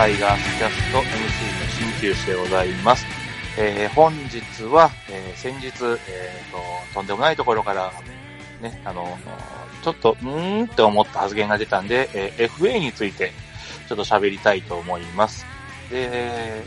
[0.00, 3.04] タイガースキャスト MC の鍼灸師でございます。
[3.58, 5.74] えー本日は、えー先日、えー
[6.50, 7.92] と、とんでもないところから、
[8.62, 9.18] ね、あの、
[9.82, 13.30] ちょっと、うーんって思った発言が出たんで、えー FA について、
[13.90, 15.44] ちょっと喋りたいと思います。
[15.90, 16.62] で、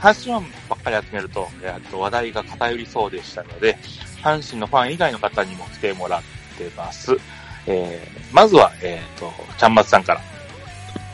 [0.00, 3.76] 阪神ファンばっかり集めると、えーと話題が偏りそうでしたので、
[4.22, 6.22] 阪神のファン以外の方にも来てもらっ
[6.56, 7.16] てます。
[7.66, 10.35] えーまずは、えっ、と、ちゃんまつさんから。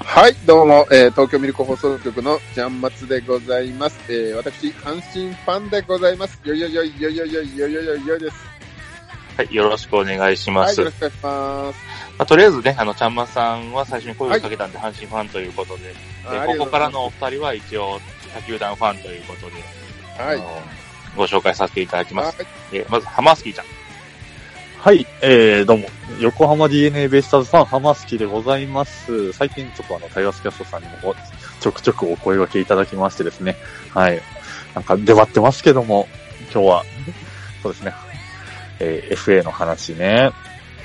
[0.04, 3.98] はい、どうも、えー東京ミルク放送局のジャンマツでございます。
[4.12, 6.40] えー私、阪神ファンでございます。
[6.44, 8.36] よいよいよいよいよいよいよいよいよいです。
[9.36, 10.80] はい、よろしくお願いしまはい、す。
[10.80, 11.78] よろしくお願いします。
[12.18, 18.00] まあ、とりあえずね、あの、ちゃんまさんは最初に声をかけたんで、阪神ファンということで、であここからのお二人は一応、
[18.34, 19.52] 他球団ファンということで、
[20.22, 20.42] はい。
[21.16, 22.36] ご紹介させていただきます。
[22.36, 23.66] はいえーまず、ハマースキーちゃん。
[24.82, 25.86] はい、えー、どうも、
[26.18, 29.32] 横浜 DNA ベイスターズファン、浜好きでございます。
[29.32, 31.14] 最近ちょっとあの、タイガースキャストさんにもお
[31.60, 33.54] ちょくちょくお声掛けいただきましてですね、
[33.90, 34.20] はい、
[34.74, 36.08] なんか出張ってますけども、
[36.52, 36.84] 今日は、
[37.62, 37.94] そうですね、
[38.80, 40.32] えー FA の話ね、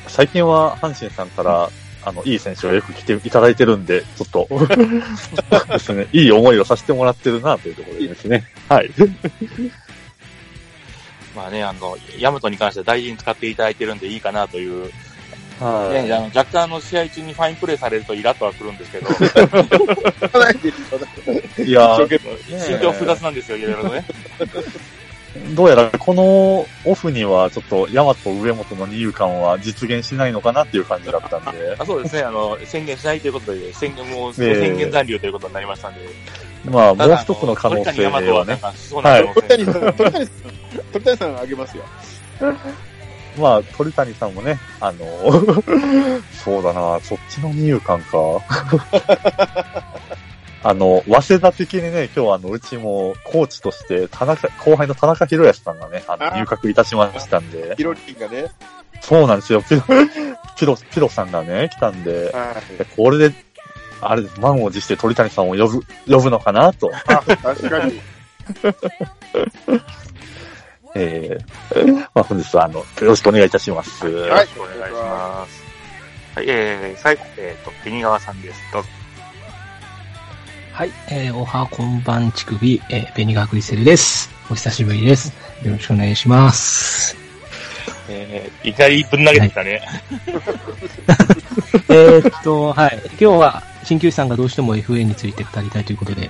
[0.05, 1.71] 最近は阪神さんから、
[2.05, 4.47] あの、いい選手をよく来ていただいてるんで、ちょっと、
[5.73, 8.43] ですね、いい思いをさせてもらってるなというところでですね。
[8.69, 8.91] はい。
[11.37, 14.91] まあね、あの、ヤマトに関しては大事に使っていただいてるんでいいかなという、
[15.59, 16.03] はい。
[16.07, 19.07] ね、あの若干あの試合中にファインプレーされるとイラッとはくるんですけど、
[21.63, 22.19] いやー、
[22.65, 24.05] 心境複雑なんですよ、いろいろね。
[25.55, 36.01] どうやらこのオフにはちょっとヤマト上本の二遊間は実現しないのかなっていう感じだったんで、あそうですね、あの、宣言しないということで、宣言も、ええ宣言残留ということになりましたんで。
[36.65, 40.27] まあもう一つの可能性ははね、なんかそうなる可能性
[40.99, 41.83] 鳥谷さん、あげますよ。
[43.37, 45.05] まあ鳥谷さんもね、あの、
[46.43, 48.17] そうだな、そっちの二遊間か。
[50.63, 58.47] あの、早稲田的にね、今日あの、うちもコーチとして、田中、後輩の田中宏康さんがね、あの、あ入閣いたしましたんで、ヒロリンがね。
[59.01, 59.83] そうなんですよ、ピロ、
[60.57, 62.77] ピロ、ピロさんがね、来たんで、はい。
[62.77, 63.35] でこれで、
[64.01, 65.81] あれです、満を持して鳥谷さんを呼ぶ、
[66.11, 66.91] 呼ぶのかなと。
[67.05, 68.01] あ、確かに。
[70.97, 74.05] えー、 まあ本日はあの、よろしくお願いいたします。
[74.05, 75.63] よろしくお願いします。
[76.35, 78.59] はい、えー、最後、えっ、と、ペ川さんです。
[78.73, 78.89] どうぞ。
[80.73, 84.29] はい、えー、おはこんばんちくび、えー、ベニガークリセルです。
[84.49, 85.33] お久しぶりです。
[85.63, 87.15] よろしくお願いします。
[88.09, 89.81] えー、いきなりぶん投げてきたね。
[91.89, 96.29] えーっと、はい、今日は、鍼灸師さんがどうしても FA について語りたいということで、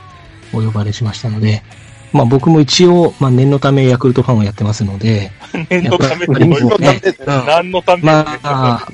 [0.54, 1.64] お呼ばれしましたので、
[2.14, 5.32] まあ僕も一応、まあ念のためヤクルトファンをやってますので、
[5.70, 8.08] 念のためやっぱりもうね、う ん何のために？
[8.08, 8.88] まあ、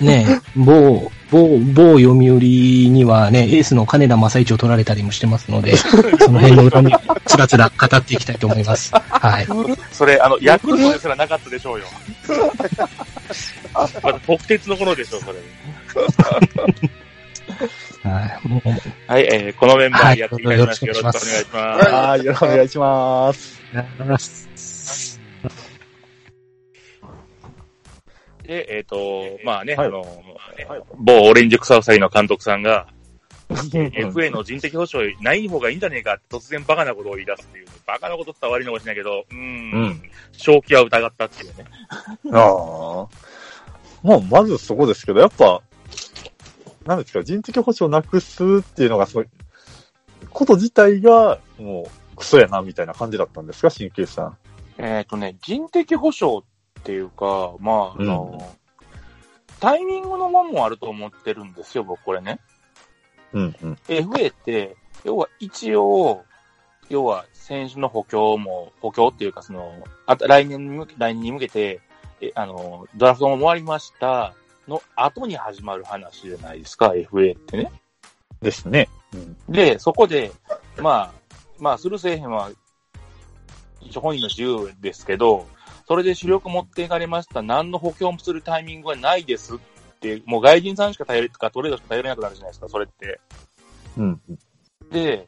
[0.00, 2.20] ね、某、某、某読売
[2.90, 5.76] にはね、エースの金田正一を取られたりもしてますので、
[6.20, 8.92] その辺の裏につらつら語っていきたいと思います。
[8.94, 9.46] はい。
[9.90, 11.86] それ、あの、ヤクルトですらなかったでしょうよ。
[14.02, 15.38] まだ国鉄の頃でしょう、それ。
[18.06, 18.48] はい。
[18.48, 18.68] もう、
[19.06, 23.62] はい、えー、このメンバーやっていただきまして、はいよろしくお願いします。
[23.72, 25.20] はい、よろしくお願いします。
[28.44, 30.06] で、えっ、と、まあね、はいあの、
[30.98, 32.86] 某オレンジ草ウサギの監督さんが、
[33.50, 40.02] FA の人的保障ない方がいいんじゃねえかって突然バカなことを言い出すっていう、バカなことって言ったら悪いのかもしれないけど、うーん、うん
[40.32, 41.64] 正気は疑ったっていうね。
[42.32, 43.08] ああ。
[44.02, 45.62] まあ、まずそこですけど、やっぱ、
[46.86, 49.26] なんですか、人的保障をなくすっていうのが、その、
[50.30, 54.38] こと自体が、もう、クソやな、みたいな感じだったんですか、新旧さん。
[54.78, 56.40] えっ、とね、人的保障
[56.80, 58.54] っていうか、まあ、あの、
[59.60, 62.40] タイミングのもんもあると思ってるんですよ、僕これね。
[63.32, 63.78] うん、うん。
[63.88, 66.24] FA って、要は一応、
[66.88, 69.72] 要は選手の補強も、補強っていうかその、
[70.06, 71.80] あと来年に向け、来年に向けて、
[72.20, 74.34] え、あの、ドラフトも終わりました
[74.68, 77.72] の後に始まる話じゃないですか、FA ってね。
[78.42, 78.88] ですね。
[79.14, 79.36] うん。
[79.48, 80.32] で、そこで、
[80.78, 81.12] まあ、
[81.58, 82.50] まあ、するせえへんは、
[83.80, 85.46] 一応本人の自由ですけど、
[85.86, 89.58] それで主力持っていかれました、何の補強もするタイミングはないですっ
[90.00, 93.20] て、もう外人さんしか頼れ、かトレードしか頼れなくなるじゃないですか、それって。
[93.96, 94.20] うん。
[94.90, 95.26] で、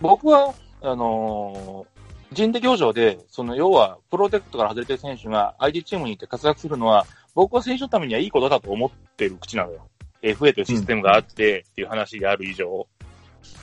[0.00, 1.94] 僕は、あのー
[2.34, 9.88] 人的保障で、その要は、プロテクトから外れてる選手が相手チームに行って活躍するのは、僕は選手のためにはいいことだと思ってる口なのよ。
[10.22, 12.86] FA というシステムがあってっていう話である以上。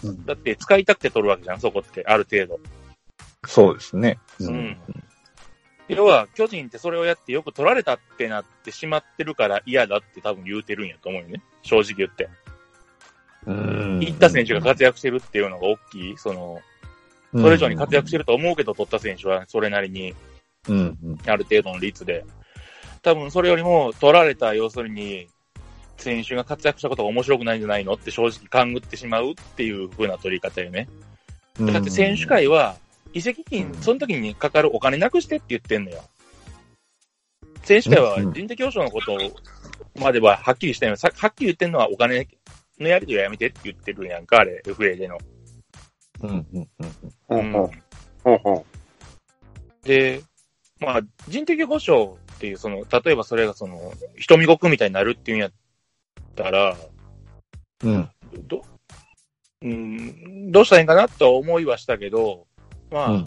[0.04, 2.60] うんだって使いたくて取るわけじゃん、そこって、ある程度。
[3.48, 4.20] そうですね。
[4.40, 4.78] うん。
[5.88, 11.42] 要は、巨人ってそれをやってよく取られたってなってしまってるから嫌だって多分言うてるんやと思うよね。
[11.64, 12.30] 正直言って。
[13.46, 14.00] うん。
[14.00, 16.18] 行った選手が活躍してるっていうのが大きい。
[16.18, 16.60] その、
[17.34, 20.14] それ以上に活躍してると思うけど、取った選手はそれなりに
[20.68, 20.98] うん。
[21.04, 21.18] うん。
[21.26, 22.26] ある程度の率で。
[23.02, 25.28] 多分それよりも取られた、要するに、
[25.98, 30.88] 選手が活躍したことが面白くないんじゃないのって正直勘ぐってしまうっていう風な取り方よね。
[31.60, 32.76] だって選手会は、
[33.14, 36.04] 移籍金、その時にかかるお金なくしてって言ってんのよ。
[37.64, 39.18] 選手会は人的保障のこと
[40.00, 42.28] までははっきりしてんのさはっきり言ってんのはお金
[42.80, 45.18] のやりとりはやめてって言ってるやんか、あれ、FA での。
[46.22, 46.30] うん。
[46.30, 46.70] うん。
[47.30, 47.52] うん。
[47.52, 47.72] ほうほう。
[48.24, 48.66] ほうほ
[49.84, 50.22] で、
[50.80, 55.52] まあ、人的保障っていう、その、例えばそれがその、瞳ごくみたいになるっていうんやっ
[56.36, 56.76] たら、
[57.84, 58.10] うん。
[58.48, 58.64] ど、
[59.62, 62.48] うん、どうしたらいいんかなとは思いはしたけど、
[62.90, 63.26] まあ、うん。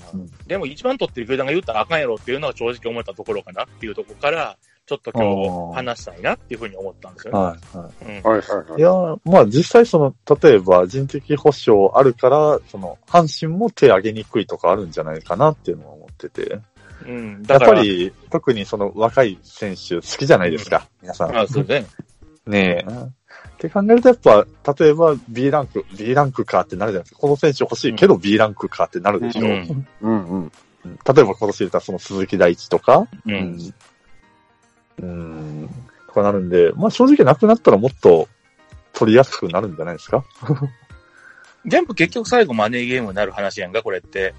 [0.49, 7.39] でも一番取ってる球団が言ったらあかんやろっていうのは正直思ったところかなっていうところから、ちょっと今あ日ー話したいなっていうふうに思ったんですよね。
[7.39, 7.77] はい。
[7.77, 8.29] はうんう。
[8.29, 8.79] はいはいはいい。
[8.81, 8.83] い。
[8.83, 16.59] やー、まあ実際その、例えば人的保障あるから、その、阪神も手上げにくいとかあるんじゃないかなっていうのは思ってて。
[17.07, 21.33] うん、やっだから、ぱり、特にその若い選手好きじゃないですか、皆さん。
[21.33, 22.05] まあ、そうですね。
[22.47, 23.15] ねえ。
[23.55, 27.21] って考えるとやっぱ、例えば B ランク、B ランクかってなるじゃないですか。
[27.21, 29.41] この選手欲しいけど B ランクかってなるでしょ。
[29.43, 29.87] ううんん。
[30.01, 30.53] うんうん。
[30.87, 33.75] 例えば今年言ったらその鈴木大地とか、うん。
[35.03, 35.71] うん、
[36.07, 38.29] とかなるんで、まあ正直なくなったらもっと
[38.93, 40.25] 取りやすくなるんじゃないですか。
[41.67, 44.35] 全部結局最後マネーゲームになる話やんか、これって。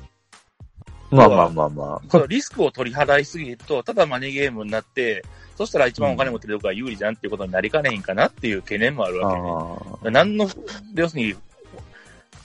[1.15, 2.27] まあまあまあまあ。
[2.27, 5.23] リスクを取り払いすぎると、ただマネーゲームになって、
[5.55, 10.09] そしたら一番お金持ってるとこが有利じゃんっていうことになりかねへんかなっていう懸念もあるわけね。
[10.09, 10.49] あ何の、
[10.95, 11.35] 要するに、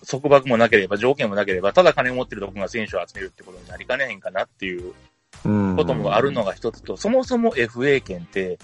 [0.08, 8.58] 束縛もなければ、条件もなければ、ただ金を持ってるとこが選手を集めるってことになりかねへんかなっていうーこともあるのが一つと、そもそも FA 権って、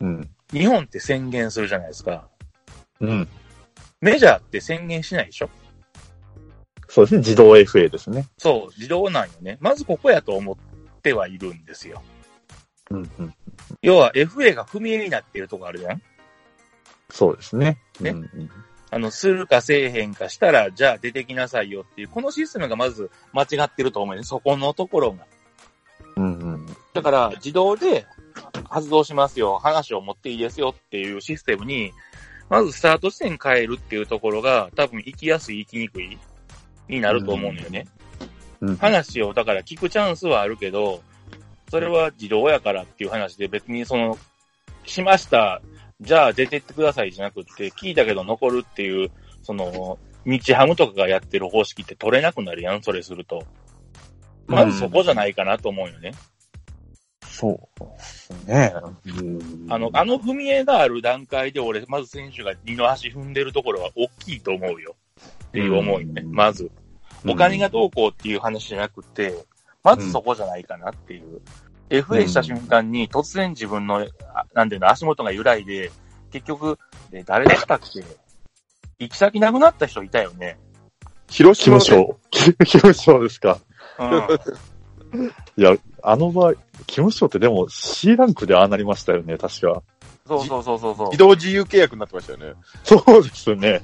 [0.00, 0.30] うん。
[0.52, 2.28] 日本って宣言するじゃないですか。
[3.00, 3.28] うん。
[4.00, 5.50] メジャーって宣言しないでしょ？
[6.90, 7.18] そうですね。
[7.18, 8.26] 自動 FA ですね。
[8.36, 9.58] そう、自動なんよね。
[9.60, 10.56] まずここやと思っ
[11.02, 12.02] てはいるんですよ。
[12.90, 13.34] うんうん。
[13.80, 16.02] 要は FA が踏み絵になっているとこあるじゃん
[17.08, 17.78] そうですね。
[18.00, 18.50] ねうんうん
[18.92, 24.24] あの、するかせえへんかしたら、じゃあ出てきなさいよっていう、このシステムがまず間違ってると思うよね。
[24.24, 25.26] そこのところが。
[26.16, 26.66] うんうん。
[26.92, 28.04] だから、自動で
[28.68, 31.92] 発動しますよ、話を持っていいですよっていうシステムに、
[32.48, 36.18] まずスタート地点変えるっていうところが、多分行きやすい、行きにくい、
[36.90, 37.86] になると思うのよね。
[38.60, 41.02] うん話を、だから聞くチャンスはあるけど、
[41.70, 44.18] それは自動やからっていう話で別にその、
[44.84, 45.62] しました、
[46.00, 49.10] じゃあ出てってくださいじゃなくって、聞いたけど残るっていう、
[49.42, 53.44] その、日ハムとかがやってる方式って取れなくなるやん、それすると。
[54.46, 56.12] まずそこじゃないかなと思うよね。
[57.22, 58.74] そうですね。
[59.68, 64.96] あの、あの踏み絵がある段階で俺、まず選手が二の足踏んでるところは大きいと思うよ。
[65.46, 66.22] っていう思うよね。
[66.22, 66.70] うんまず。
[67.26, 69.44] お金がどうこうっていう話じゃなくて、
[69.82, 71.40] まずそこじゃないかなっていう。
[71.90, 75.90] FA した瞬間に突然自分の、あなんていうの、足元が揺らいで、
[76.30, 76.78] 結局、
[77.10, 78.04] で誰だったっけ？
[79.00, 80.58] 行き先なくなった人いたよね。
[81.28, 82.64] 広島キムのショー。
[82.64, 83.58] キムショーですか。
[83.98, 84.04] う
[85.16, 85.24] ん。
[85.56, 86.54] いや、あの場合、
[86.86, 89.82] キムショーってでも C ランクでああなりましたよね、確か。
[90.30, 91.18] そうそうそうそうそう自。
[91.18, 92.54] 動自由契約になってましたよね。
[92.84, 93.82] そうですね。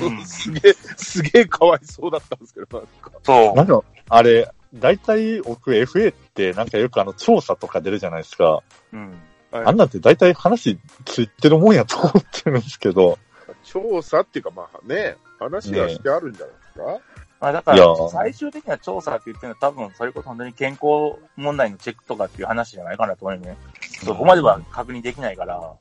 [0.00, 3.10] うん すげえ、すげえかわいそうだったんですけど、なんか。
[3.24, 3.64] そうな。
[3.64, 8.60] んか、あれ、大体僕 FA ってなんかよくあの調査とか出るじゃないですか。
[8.92, 9.10] うん。
[9.50, 13.18] はいあんなんて大体話ついてるもんやと思ってるんですけど。
[13.64, 17.00] 調査っていうか、まあね、話がしてあるんじゃないですか？
[17.40, 23.56] まあだから最終的な調査って言ってるのは多分、それこそ本当に健康問題のチェックとかっていう話じゃないかなと思うよね。
[24.04, 25.74] そこまでは確認できないから。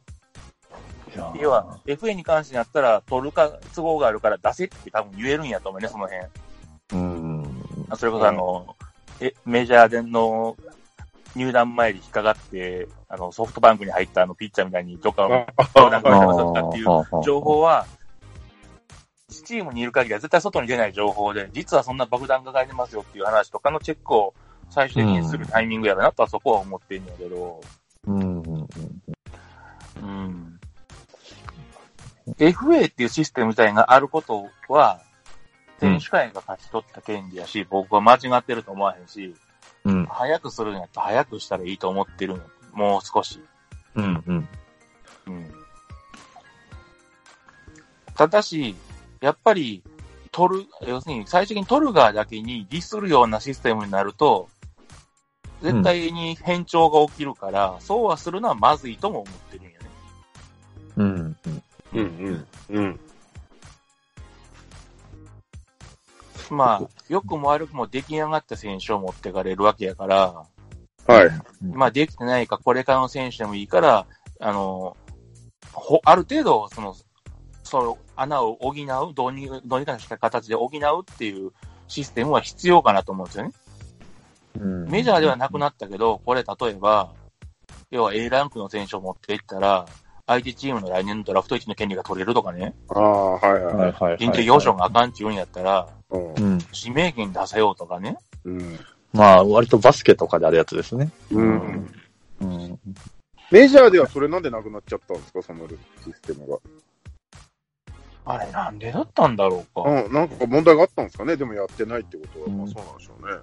[1.39, 6.27] 要は、FA に関してやったら、取るか都合があるから出せって多分言えるんやと思うね、その辺。
[6.93, 7.65] うん。
[7.89, 8.75] あそれこそあの、
[9.19, 10.55] え、メジャーでの
[11.35, 17.87] 入団前に引っかかって、あの、ソフトバンクに入ったあのピッチャーみたいにどっかの相談がされますかっていう情報は、
[19.49, 24.35] チームにいる限りは絶対外に出ない情報で、実はそんな爆弾が書いてますよっていう話とかのチェックを
[24.69, 27.59] 最終的にするタイミングやろなとはそこは思ってんやけど、
[28.09, 28.43] うん。
[30.01, 30.59] うん。
[32.37, 35.01] FA っていうシステム自体があることは、
[35.79, 39.07] 選手会が勝ち取った権利やし、僕は間違ってると思わへん。
[39.07, 39.35] し、
[39.85, 40.05] うん。
[40.05, 40.73] 早くするん。
[40.75, 42.43] やったら早くしたらいいと思ってるの。
[42.73, 43.39] もう少し。
[43.95, 44.23] うん。
[44.25, 44.47] うん。
[45.27, 45.51] うん。
[48.15, 48.75] ただし、
[49.21, 49.83] やっぱり、
[50.31, 54.49] 取る、要するに最終的に取る側だけにディスるようなシステムになると、
[55.61, 59.77] 絶対に変調が起きるから、そうはするのはまずいとも思ってるんよね。
[60.97, 61.37] うん。
[61.93, 62.99] うん、うん、うん。
[66.49, 70.45] まあ、良くも悪くも出来上がった選手を持ってかれるわけやから、
[71.07, 71.29] はい。
[71.63, 74.05] まあできてないか、これからの選手でもいいから、
[74.39, 74.95] あの、
[75.73, 76.95] ほ、ある程度、その、
[77.63, 81.51] その穴を補う、どうに、どうにかした形で補うっていう
[81.87, 83.51] システムは必要かなと思うんですよね。
[84.57, 84.89] うん。
[84.89, 87.11] メジャーではなくなったけど、これ例えば、
[87.91, 89.85] 要は A ランクの選手を持っていったら、
[90.27, 93.93] 相手チームの来年のドラフト1の権利が取れるとかね、ああ、はいはいははいい。
[93.93, 94.17] はい。
[94.17, 96.59] 緊急要所があかんって言うんやったら、うんうん。
[96.73, 98.17] 指名権出せようとかね。
[98.45, 98.79] うん。
[99.11, 101.09] まあ、割とバスケとかであるやつですね。
[101.31, 101.89] うん。
[102.41, 102.79] うん。
[103.51, 105.75] メジャーではそれなんでなくなっちゃったんですか、そのシ
[106.13, 106.57] ステムが。
[108.25, 109.89] あれなんでだったんだろうか。
[109.89, 112.45] うん、なんか問題があったんですかね、でもやってないってことは。
[112.45, 113.39] うんまあそうなんでしょうね。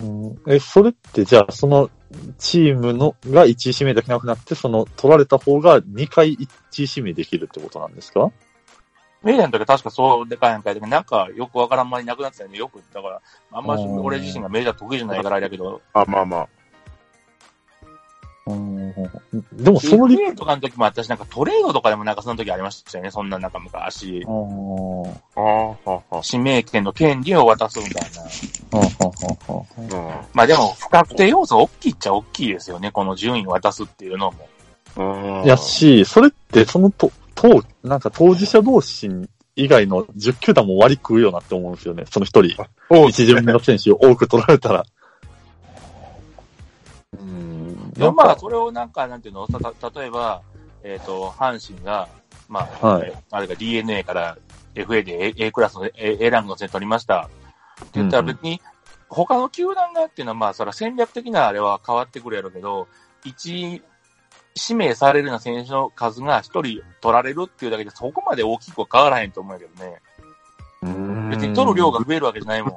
[0.00, 1.90] うんえ、それってじゃあ、その
[2.38, 8.30] チームのが1位指名できなくなって、その取られた方が2回1位指名できるってことなんですか？
[9.22, 12.58] メディアの時は確かそうでかいんかいで、なんかよくわからんまりなくなってたよね。
[12.58, 16.48] よく、だから、あんましうん俺自身がメジャー得意じゃないからあれだけど、あ、まあまあ。
[18.48, 18.92] うん。
[19.52, 23.10] でも、その理 FA とかの時もあったし、なんかトレードとかでもなんかその時ありましたよね。
[23.10, 24.24] そんななんか昔。
[24.26, 28.78] あーあ指名権の権利を渡すみたいな。
[28.78, 29.66] はあはあは
[30.10, 30.26] ああ。
[30.32, 32.90] まあでも、不確定要素大きいっちゃ大きいですよね。
[32.90, 34.32] この順位を渡すっていうの
[34.96, 35.42] も。
[35.42, 35.44] うん。
[35.44, 39.10] やし、それって、そのと、と、なんか当事者同士
[39.56, 42.04] 以外の10球団も割り食うよなって思うんですよね。
[42.10, 42.56] その一人。
[43.08, 44.84] 一巡目の選手を多く取られたら。
[47.16, 47.90] うん。
[47.92, 49.58] でもまあ、それをなんか、なんていうの、た、
[49.90, 50.42] た、例えば、
[50.82, 52.08] えっ、と、阪神が、
[52.48, 54.38] まあ、はいえあれが DNA から
[54.74, 57.28] FA で A, A クラスの A, A ランクの線取りました。
[57.80, 58.60] って言ったら別に、
[59.08, 62.88] 他の球団がっていうのはまあ、それは戦略的なあれは変わってくるやろうけど、
[63.24, 63.82] 一
[64.58, 70.00] 指名されるような選手の数が一人取られるっていうだけでそこまで大きくは変わらへんと思うけどね。
[70.82, 72.76] うん別に取る量が増えるわけじゃないもん。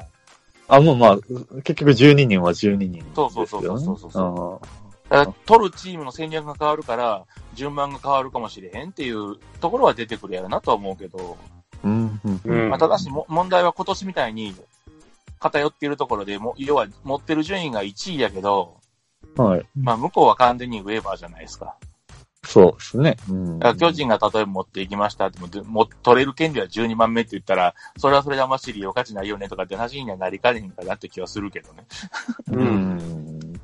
[0.71, 1.17] あ、もうまあ、
[1.63, 3.11] 結局12人は12人ですよ、ね。
[3.13, 4.61] そうそうそうそうそうそ
[5.09, 14.55] あだから取るチームの戦略が変わるから、順番が変わるかもしれへんっていうところは出てくるやろなとは思うけど、ーうん、うん、うんまあ、ただしも問題は今年みたいに
[15.39, 18.77] 偏っているところで、も要は持ってる順位が1位やけど、
[19.35, 19.65] はい。
[19.77, 21.75] まあ向こうは完全にウェーバーじゃないですか。
[22.43, 23.17] そうですね。
[23.29, 23.59] うん。
[23.59, 31.85] だから巨人が例えば持っていきましたっても、でも取れる権利は12番目って言ったら、それはそれであんまし利用価値ないよねとかって話にはなりかねへんかなって気はするけどね。
[32.51, 32.97] ううん。
[32.97, 33.61] ん。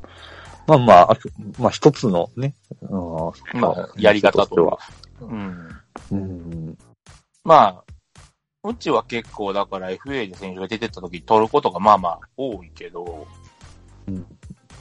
[0.68, 1.18] まあまあ、
[1.58, 4.78] まあ一つのね、うんまあ、やり方しては
[5.20, 5.26] と。
[5.26, 5.70] うん。
[6.12, 6.78] うん。
[7.44, 7.84] まあ、
[8.64, 13.26] うちは結構だから FA で選手が出てった時取ることがまあまあ多いけど、
[14.08, 14.26] うん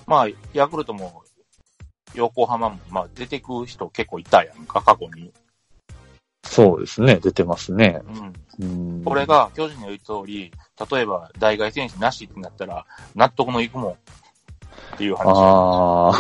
[0.07, 1.23] まあ、ヤクルトも
[2.17, 5.33] 横浜もまあ出てく人結構いたやんか、過去に。
[6.45, 8.03] そうですね、出てますね。
[8.59, 8.97] うん。
[8.99, 9.05] うん。
[9.05, 10.53] これ、が巨人の言う通り、
[10.91, 13.97] 例えば代替選手なしってなったら納得のいくもんっ
[14.99, 15.27] ていう話。
[15.27, 16.11] あ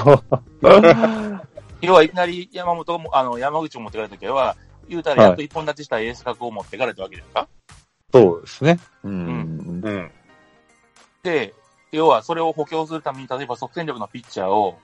[0.62, 1.42] あ。
[1.80, 4.56] 要はいきなり山本も、あの、山口を持ってかれた時は、
[4.88, 7.48] 言うたらやっと一本立ちしたエース格を持ってかれたわけですか、
[8.12, 8.78] そうですね。
[9.04, 9.08] う。
[9.08, 10.10] うんうん。
[11.22, 11.54] で、
[11.92, 14.78] 要はそれを補強するために、例えば即戦力のピッチャーを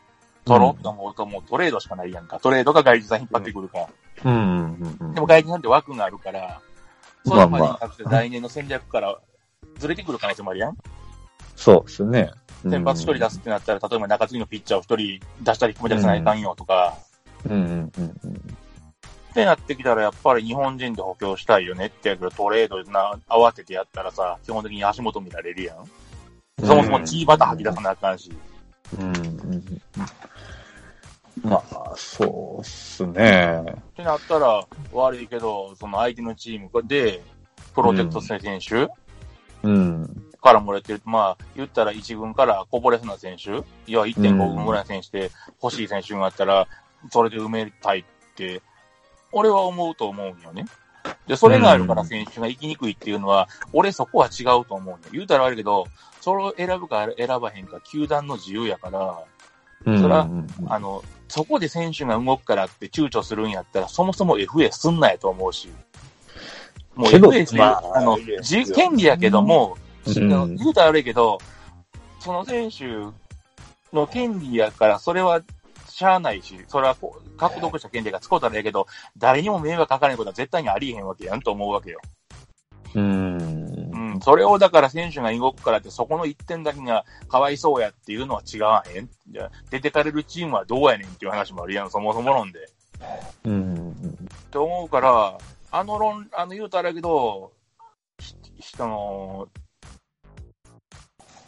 [0.44, 2.40] 取ろうと思うと、もうトレードしかないやんか。
[2.40, 3.88] トレードが外人さん引っ張ってくるから。
[4.24, 4.34] うん。
[4.34, 6.60] うんうんでも外人さんって枠があるから、
[7.24, 9.18] それまでにまあなくて来年の戦略から
[9.78, 10.76] ずれてくる可能性もあるやん。
[11.54, 12.30] そうですね。
[12.62, 16.96] 先発一人出すってなったら、例えば中継ぎのピッチャーを一人出したり決めたりせないかんよとか、
[17.44, 18.32] うんうんうんうん。
[18.32, 25.86] ってなってきたら、やっぱり日本人で補強したいよねってやけど、トレードな、慌ててやったらさ、基本的に足元見られるやん。
[26.64, 28.30] そもそもチーバタ吐き出さなあかんし。
[28.30, 28.51] うん
[28.98, 29.62] うんうん
[31.42, 33.64] まあ、そうっすね。
[33.92, 37.22] ってなったら、悪いけど、その相手のチームで、
[37.74, 38.88] プロテクト選手
[39.62, 40.32] うん。
[40.42, 41.02] から漏れてる。
[41.04, 43.50] まあ、言ったら一軍からこぼれそうな選手、
[43.90, 45.30] いや、1.5軍ぐらいの選手で
[45.62, 46.68] 欲しい選手があったら、
[47.10, 48.04] それで埋めたいっ
[48.36, 48.60] て、
[49.32, 50.66] 俺は思うと思うんよね。
[51.26, 54.98] で、それがあるから選手が行きにくいっていうのは、俺そこは違うと思うんよ。
[55.12, 55.86] 言うたら悪いけど、
[56.22, 59.24] それを選ぶか選ばへんか、球団の自由やから、
[59.84, 65.68] うんそらうんあの、そこで選手が動くからって躊躇するんやったら、そもそも FA すんなやと思うし。
[66.94, 69.76] もう FA って、まああの、自権利やけども、
[70.06, 71.40] うん言うたら悪いけど、
[72.20, 72.86] その選手
[73.92, 75.42] の権利やから、それは
[75.88, 78.86] しゃあないし、それはこう獲得した権利が使うたらええけど、
[79.18, 82.00] 誰にも迷惑かかないことは絶対にありえへんわけやんと思うわけよ。
[82.94, 83.42] うんう。
[83.42, 83.61] ん。
[84.22, 89.08] それをだから選手が動くからって、そこの一点だけがかわいそうやっていうのは違わへん。
[89.70, 92.68] 出てかれるチームはどうやねんっていう話もあるやん、そもそも論で。
[93.44, 93.90] うん。
[93.90, 93.94] っ
[94.50, 95.38] て思うから、
[95.72, 97.52] あの論、あの言うたらやけど、
[98.60, 99.48] 人の、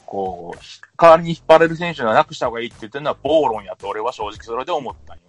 [0.05, 0.59] こう、
[0.97, 5.23] 代わりに引っ張れる選手がなくした方がいいって言ってるのは暴論やと俺は正直それで思ったんよ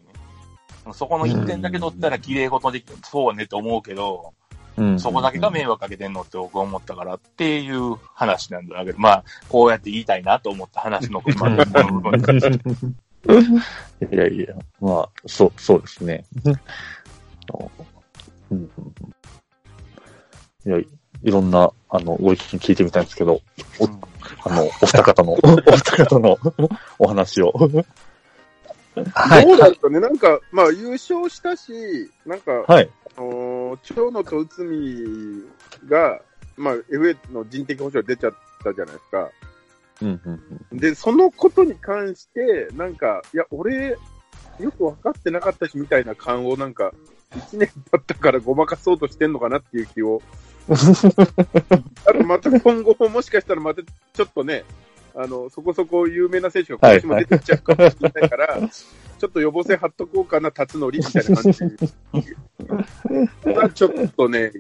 [0.88, 0.94] ね。
[0.94, 4.45] そこの一点だけ取ったら綺麗事でき、そうねって思うけど、うん。
[4.98, 11.56] そこだけが迷惑かけてんのって僕は思ったからっていう話なんだけど、まあ、こうやって言いたいなと思った話の部分
[14.12, 16.26] いやいや、まあ、そう、そうですね。
[18.52, 18.70] うんうん
[20.66, 20.88] いや、い
[21.32, 23.42] ろんな、あの、ご意見聞いてみたいんですけど、
[23.80, 23.86] お
[24.50, 26.38] あの、お二方の、お二方の
[26.98, 27.54] お話を。
[29.14, 29.46] はい。
[29.46, 31.72] どうだったね、なんか、まあ優勝したし、
[32.26, 32.90] なんか、はい。
[33.18, 35.44] あのー長野と内海
[35.88, 36.22] が、
[36.58, 39.30] まあ FA の人的保障出ちゃったじゃないですか。
[40.02, 43.98] うんうんうんで、そのことに関して、なんか、いや、俺、
[44.60, 46.94] よく分かってなかったし、みたいな感を、なんか、
[47.36, 50.22] 一年経ったからごまかそうとしてんのかなっていう気を。
[50.68, 54.64] あと、また今後ももしかしたらまたちょっとね、
[55.18, 61.64] あの、そこそこ有名な選手が今年も出てきちゃうかもしれないから、ちょっと予防線貼っとこうかな、辰則みたいな感じ。
[63.50, 64.52] はちょっとね、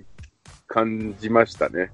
[0.68, 1.92] 感じましたね。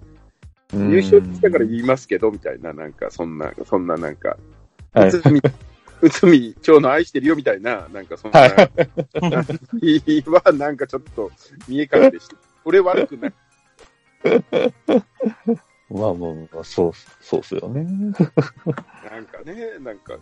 [0.74, 4.38] うん優勝したから言いますけど、みたいな、なんか、そんな、そんななんか、
[4.93, 5.10] はい。
[5.10, 8.50] 内海、 長野愛してるよみたいな、なんかそんな、はい
[10.30, 11.30] はなんかちょっと
[11.67, 12.38] 見え方でした。
[12.63, 13.34] 俺悪くない。
[15.91, 17.84] まあまあまあ、そう、そうっすよね。
[17.84, 20.17] なんかね、なんか、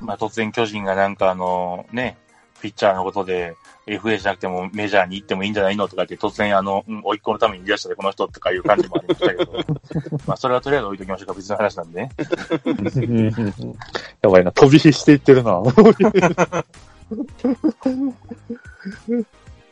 [0.00, 2.16] まあ、突然巨人がなんかあの、ね、
[2.60, 3.54] ピッチャーのことで
[3.86, 9.52] FA じゃなくてもメジャーに行ってもいいんじゃないのとかって突然あの、うん、甥っ子のためにいらっしゃるこの人とかいう感じもありましたけど、
[10.26, 12.10] まあ、それはとりあえず置いときましょうか、別の話なんでね。
[14.22, 15.60] やばいな、飛び火していってるな。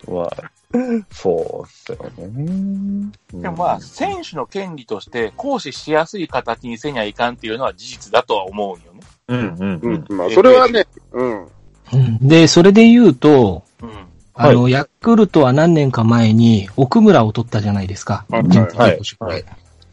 [0.07, 0.31] まあ、
[1.13, 3.13] そうっすよね。
[3.33, 9.01] でもまあ、選手の権利として行使しやすい形にせにゃいかんっていうのは事実だとは思うんよね。
[9.29, 10.17] うんうんううんん。
[10.17, 11.45] まあ、それはね、うん。
[11.93, 13.91] うんで、それで言うと、うん。
[14.37, 18.25] あの、ヤクルトは何年か前に奥村を取ったじゃないですか。
[18.31, 19.45] はいはいはい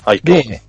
[0.03, 0.21] はい。
[0.23, 0.63] で、ね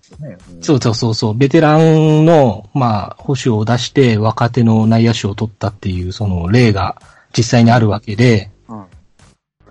[0.61, 7.01] そうそうそうそう、ベテランの、まあ、保守を出して若手の内野手を取ったっていう、その例が
[7.35, 8.52] 実際にあるわけで、うん。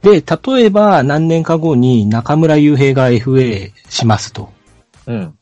[0.02, 4.52] で、例えば何年か後に中村雄平が FA しますと。
[5.08, 5.38] うん。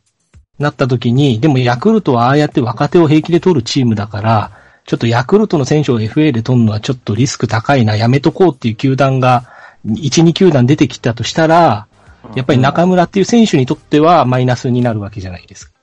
[0.58, 4.52] なった時に、でもヤクルトはああやって若手を平気で取るチームだから、
[4.86, 9.46] ちょっとヤクルトの選手を FA で取るのはちょっとリスク高いな、やめとこうっていう球団が、
[9.86, 11.88] 1、2球団出てきたとしたら、
[12.36, 15.74] やっぱり中村っていう選手にとってはマイナスになるわけじゃないですか。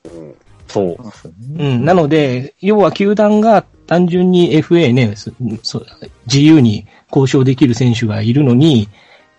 [0.69, 1.77] そうですうね。
[1.79, 1.85] ん。
[1.85, 5.31] なので、要は球団が単純に FA ね、そ
[5.63, 5.87] そ
[6.27, 8.89] 自由に交渉できる選手がいるのに、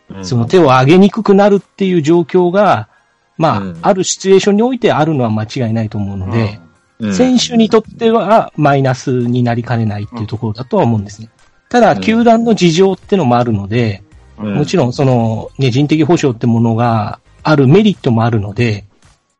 [0.09, 0.25] うん。
[0.25, 2.89] その手を上げにくくなるっていう状況が、
[3.37, 3.79] まあ、うん。
[3.81, 6.59] あるシチュエーションにおいてあるのは間違いないと思うので、
[6.99, 7.13] うん。
[7.13, 11.29] 選手にとってはマイナスになりかねないっていうところだとは思うんですね。
[11.69, 12.01] ただ、うん。
[12.01, 14.03] 球団の事情ってのもあるので、
[14.39, 14.55] うん。
[14.55, 18.86] もちろんその、ね、人的保障ってものがあるメリットもあるので、うん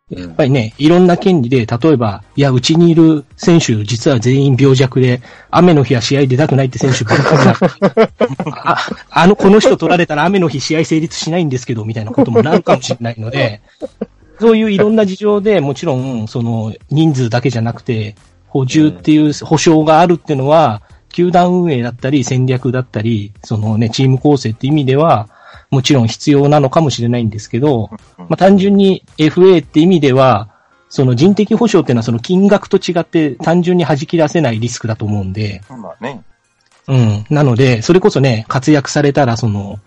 [0.10, 8.10] やっぱりね、いろんな権利で、例えば、いや、うちにいる選手、実は全員病弱で、雨の日は試合出たくないって選手ばっかりだ。
[8.64, 8.78] あ、
[9.10, 13.60] あの、この人取られたら雨の日試合成立しないんですけど、みたいなこともなるかもしれないので、
[14.40, 18.16] そういういろんな事情でもちろん、その、人数だけじゃなくて、
[18.48, 25.28] 補充っていう保証があるっていうのは、球団運営だったり戦略だったり、そのね、チーム構成って意味では、
[25.70, 30.50] もちろん必要なのかもしれないんですけど、まあ、単純に FA って意味では、
[30.90, 36.24] その人的保障っていうのはその金額と違って単純に弾き出せないリスクだと思うんで、まあね。
[36.88, 37.26] うん。
[37.30, 39.80] なので、それこそね、活躍されたらその、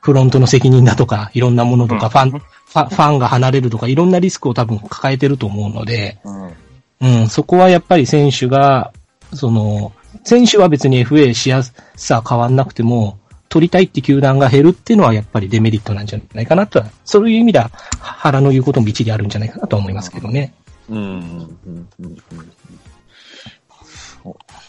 [0.00, 7.20] フロントの責任だとか、いろんなものとか、うんファン、ファファンが離れるとか、いろんなリスクを多分抱えてると思うので、うん。
[7.20, 8.92] うん、そこはやっぱり選手が、
[9.32, 9.92] その、
[10.24, 20.54] 選手は別に FA しやすさ変わんなくても、取りたいって球団が減るっていうのはやっぱりデメリットなんじゃないかなとは、そういう意味では、原の言うことも一理あるんじゃないかなとは思いますけどね。
[20.88, 20.98] うん。
[20.98, 21.58] うん。
[21.66, 21.88] うん。
[22.00, 22.18] うん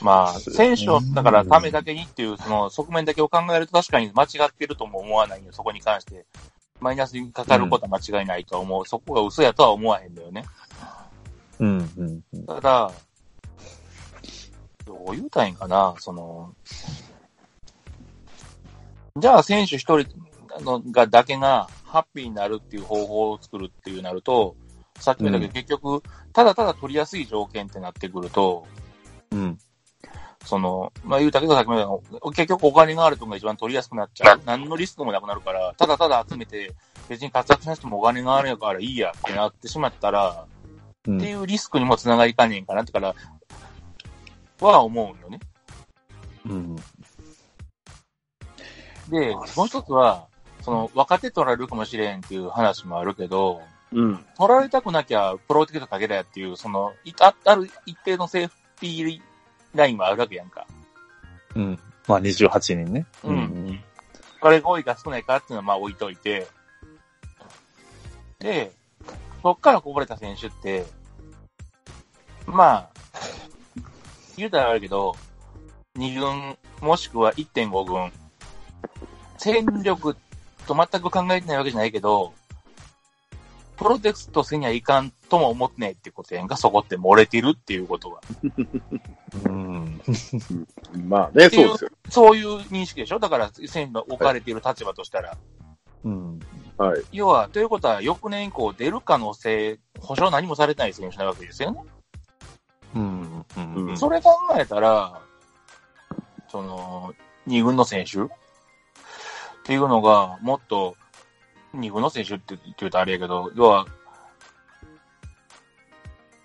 [0.01, 6.25] まあ、選手を、だから、ためだけにっていう、その側面だけを考えると確かに間違ってるとも思わないよ、そこに関して。
[6.79, 8.85] マイナスにかかることは間違いないとは思う。
[8.85, 10.45] そこが嘘やとは思わへんだよね。
[11.59, 11.91] うん。
[11.97, 12.23] うん。
[12.33, 12.45] うん。
[12.45, 12.91] ただ、
[14.85, 16.53] どう言うたいんかな、その、
[19.19, 20.05] じゃあ選手一人
[20.62, 24.55] のがだけがハッピーになるっていう方法を作るっていうなると、
[24.99, 26.03] さっきも言ったけど、結局、
[26.34, 28.65] ただただ取りやすい条件ってなってくると、
[29.32, 29.58] うん。
[30.45, 34.41] その、まあ言うたけどさっきも言ったけど結局お金があるとこが一番取りやすくなっちゃう。
[34.45, 36.73] 何のリスクもなくなるから、ただただ集めて、
[37.08, 40.60] 別に活躍しなくてもお金があるからいいやってなってしまったら、うん
[41.17, 43.15] っていうリスクにもつながりかねえんかなってから、
[44.60, 45.39] は思うよね。
[46.45, 46.75] うん。
[49.09, 50.27] で、もう一つは、
[50.61, 54.25] その、若手取られるかもしれんっていう話もあるけど、うん。
[54.37, 59.21] 取られたくなきゃプロテクトかけたやっていう、その、いあある一定のセーフティー
[59.73, 60.67] ラインもあるわけやんか。
[61.55, 61.79] うん。
[62.07, 63.05] まあ、28人ね。
[63.23, 63.79] うん
[64.39, 66.47] これが多いか少ないかっていうのはまあ置いといて、
[68.39, 68.71] で、
[69.43, 70.85] そっからこぼれた選手って、
[72.45, 72.89] まあ、
[74.37, 75.15] 言うたらあるけど、
[75.97, 78.11] 2軍、もしくは1.5軍、
[79.39, 80.15] 戦力
[80.67, 82.34] と全く考えてないわけじゃないけど、
[83.78, 88.19] プロテクトせにはいかんとも思ってないってことやんか、そこって漏れてるっていうことが。
[89.45, 90.02] うん。
[91.08, 91.89] まあね、そうですよ。
[92.10, 93.19] そういう認識でしょ？
[93.19, 95.38] だから、選手が置かれている立場としたら。
[96.04, 96.39] うん。
[96.78, 97.04] はい。
[97.13, 101.82] 要は、ということは、翌年以降出る可能性、保証何もされてない選手なわけですよね。
[102.95, 103.45] うん。
[103.56, 103.97] うん。
[103.97, 105.21] それ考えたら、
[106.49, 107.13] その、
[107.45, 108.28] 二軍の選手
[109.69, 110.95] っていうのが、もっと、
[111.75, 113.86] 二軍の選手って言うとあれやけど、要は、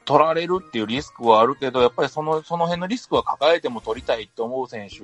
[0.04, 4.98] 取られるっていうリスクはあるけど、やっぱりその、その辺のリスクは抱えても取りたいと思う選手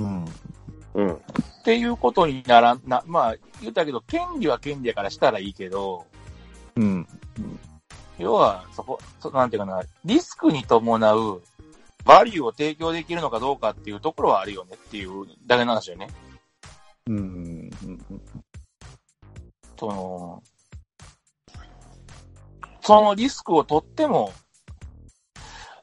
[0.00, 0.24] うん。
[0.94, 1.12] うん。
[1.12, 1.18] っ
[1.64, 6.04] ていうことにならん、な、まあ、言ったけど、権利は権利やからしたらいいけど、
[6.74, 7.06] うん。
[8.18, 11.42] 要は、そこ、そなんていうかな、リスクに伴う、
[12.04, 16.08] バリューを提供できるのかどうかっていうところはあるよねっていうだけの話よね。
[17.08, 17.70] うん。
[19.78, 20.42] その、
[22.80, 24.32] そのリスクを取っても、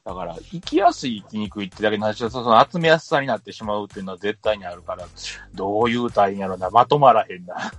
[0.04, 5.06] だから、生きやすい、生きにくいってだけの話で、その集めやすさになってしまうっていうのは絶対にあるから、
[5.54, 7.72] どういう単位やろな、まとまらへんな。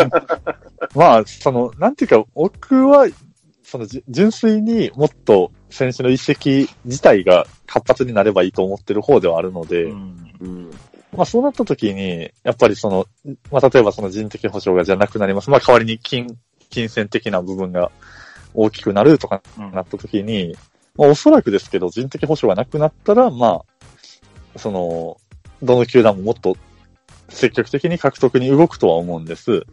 [0.94, 3.08] まあ、その、なんていうか、僕は、
[3.62, 10.27] その、じ純粋にもっと選手の移籍自体が活発になればいいと思ってる方ではあるので、うん。
[11.18, 11.20] うん。
[11.20, 13.06] まあそうなった時に、やっぱりその、
[13.50, 15.50] まあ例えばその人的保障がじゃなくなります。
[15.50, 16.38] まあ代わりに金、
[16.70, 17.90] 金銭的な部分が
[18.54, 20.56] 大きくなるとかうんなった時に、
[20.96, 23.62] まあおそらくですけど人的保障がなくなったら、ま
[24.54, 25.16] あ、その、
[25.62, 26.56] どの球団ももっと
[27.28, 29.64] 積極的に獲得に動くとは思うんです。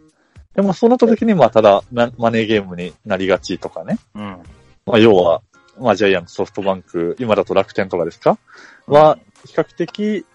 [0.56, 4.00] でもそうなった時に、まあただママネーゲームになりがちとかね。
[4.16, 4.22] うん。
[4.86, 5.42] まあ要は、
[5.80, 8.38] まあジャイアンツ、ソフトバンク、今だと楽天とかですか？
[8.88, 10.26] は、比較的、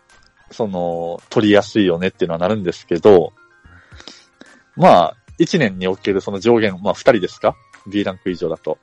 [0.50, 3.32] その、取りやすいよねっていうのはなるんですけど、
[4.76, 8.78] まあ、1年におけるその上限、まあ2人ですか ?B ランク以上だと。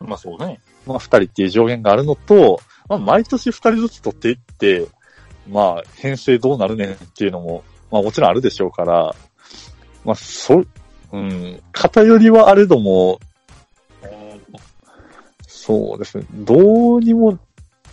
[0.00, 0.60] まあそうね。
[0.86, 4.86] まあ2人っていう上限があるのと、まあ毎年2人ずつ取っていって、
[5.48, 9.14] まあ編成どうなるねんっていうのも、まあもちろんあるでしょうから、
[10.04, 10.62] まあそ、
[11.12, 13.18] うん、偏りはあれども、
[15.46, 17.38] そうですね、どうにも、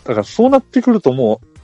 [0.03, 1.54] だからそうなってくるともう、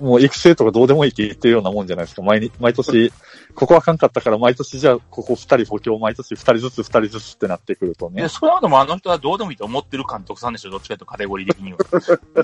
[0.00, 2.22] もう育成とかどうでもいいって言ってるようなもんじゃないですか。
[2.22, 3.12] 毎日毎年、
[3.54, 8.28] ここはあかんかったから毎年じゃあ、ここ二人補強毎年二人ずつ二人ずつってなってくるとねで、。
[8.28, 11.78] それはでもあの人はどうでもいいと思ってる監督さんでしょ、どっちかというとカテゴリー的には。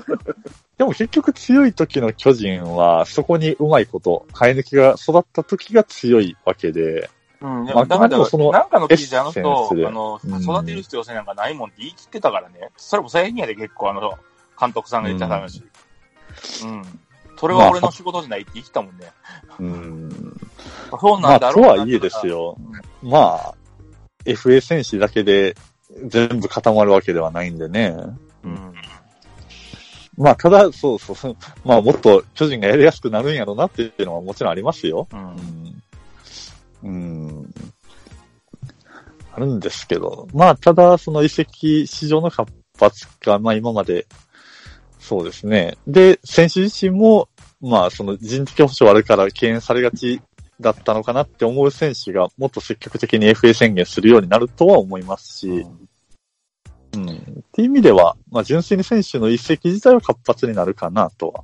[0.77, 7.09] でも結局強い時の巨人は、そこにうまいこと、生え抜きが育った時が強いわけで、
[7.39, 12.69] うん、でまあもだから、そのなんかの記事であの人あの、うん育てる必要性なんかないもんって言い切ってたからね。
[12.77, 14.17] それも最近やで結構あの、
[14.59, 15.61] 監督さんが言ってた話。
[16.63, 16.99] うん。
[17.43, 19.11] それは俺の仕事じゃないって言ってたもんね。
[19.59, 20.39] うん。
[20.97, 22.57] そうまあ、なんだろうなとはいえですよ。
[23.01, 23.55] まあ、
[24.23, 25.57] FA 選手だけで
[26.05, 27.97] 全部固まるわけではないんでね。
[28.45, 28.73] うん。
[30.17, 35.09] まあ、ただ、そうそうそう、まあ、もっと巨人がやりやすくなるんやろうなっていうのはもちろんありますよ。
[35.11, 35.17] う。
[35.17, 35.83] うんん。
[36.83, 37.53] うん。
[39.33, 44.07] あるんですけど、まあ、ただ、その移籍市場の活発化、まあ今まで、
[45.03, 45.77] そうですね。
[45.85, 47.27] で、選手自身も、
[47.63, 50.21] まあ、その人的保障あるから敬遠されがち
[50.59, 55.65] だったのかなって思う選手がもっと積極的に FA 宣言するようになるとは思いますし、
[56.93, 57.09] うん。
[57.09, 57.13] っ
[57.53, 61.43] ていう意味では、まあ純粋に選手の移籍自体は活発になるかなとは。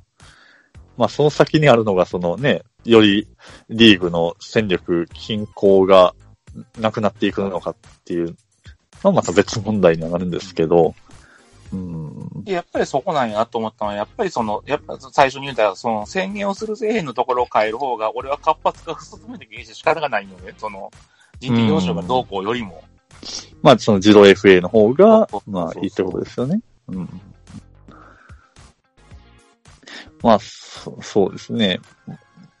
[0.98, 3.26] まあその先にあるのがそのね、より
[3.70, 6.14] リーグの戦力均衡が
[6.78, 8.34] なくなっていくのかっていうの
[9.04, 10.94] はまた別問題にはなるんですけど、
[11.72, 12.44] うん。
[12.44, 20.54] でやっぱりそこなんやなと思ったのは、やっぱりその、やっぱ最初に言ったその宣言をするせえへんのところを変える方が、俺は活発化進めてきて仕方がないのね。
[20.58, 20.90] その、
[21.40, 22.82] 人的保障がどうこうよりも。
[23.62, 26.60] まあその自動 FA の方がまあいいってことですよね。
[26.88, 27.20] うん。
[30.22, 31.80] まあ、そそうですね。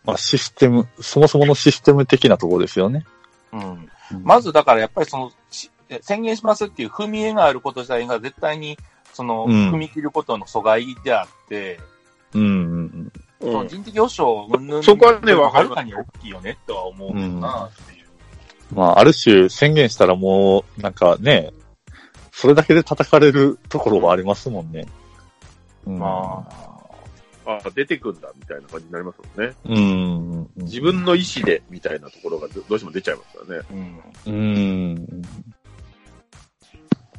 [0.04, 3.04] まあシステム、そもそものシステム的なところですよね。
[3.52, 3.88] うん。
[4.22, 5.70] まずだからやっぱりその、し
[6.02, 8.78] 宣言しますっていう踏み絵があること自体が絶対に、
[9.12, 11.80] その、うん踏み切ることの阻害であって、
[12.34, 12.46] うんう
[12.82, 18.06] んその人的保障云々そこはねわかはるかに大きいよねとは思うなっていう。
[18.72, 18.76] うん。
[18.76, 21.50] まあ、ある種宣言したらもう、なんかね、
[22.32, 24.86] それだけで叩かれるところはありますもんね。
[25.86, 29.54] うん、まあ、あ、出てくんだ、みたいな感じになりますもんね。
[29.64, 29.80] う
[30.62, 30.64] ん。
[30.64, 33.66] 自分の意思で、みたいなところがどどうしても出ちゃいますからね。
[34.26, 34.32] うん。
[34.32, 35.22] うん。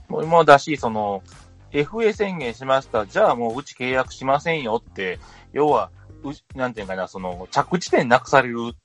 [0.08, 1.23] もう今だし、その、
[1.72, 3.06] FA 宣言しました。
[3.06, 5.20] じゃあもううち契約しませんよって、
[5.54, 5.90] 要は、
[6.24, 8.76] うなんていうかな、その、着地点なくされるっ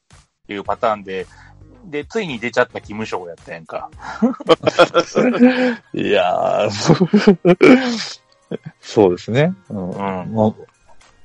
[0.46, 1.27] ていうパターンで、
[1.85, 3.90] で、ついに出ちゃった義務賞やったやんか。
[5.94, 6.70] いやー、
[8.81, 9.55] そうですね。
[9.70, 9.90] うん。
[9.90, 9.99] うん。
[10.35, 10.55] まあ、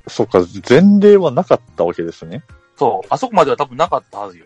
[0.08, 2.44] そっか、前例はなかったわけですね。
[2.78, 3.08] そう。
[3.10, 4.46] あそこまでは多分なかったはずよ。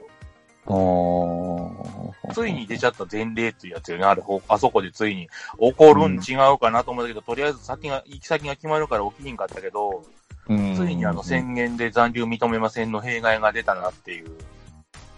[2.34, 4.04] ついに出ちゃった前例っていうやつよね。
[4.04, 10.04] あれ、ほあそこでついに起こるん違うかなと思ったけど、とりあえず先が、行き先が決まるから起きひんかったけど、
[10.48, 14.32] うんついにあの宣言で残留認めませんの弊害が出たなっていう。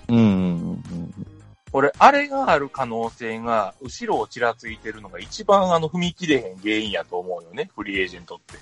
[0.10, 0.84] うん。
[1.74, 8.58] 俺、あれがある可能性が、後ろをちらついてるのが一番あの踏み切れへん原因やと思うよね、フリーエージェントって。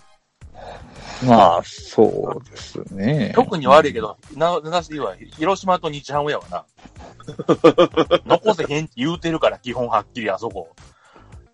[1.25, 3.31] まあ、そうですね。
[3.35, 6.65] 特に悪いけど、な、なしで言うわ、広島と日ハムやわな。
[8.25, 10.69] 残せへんって言うてるから、基本はっきりあそこ。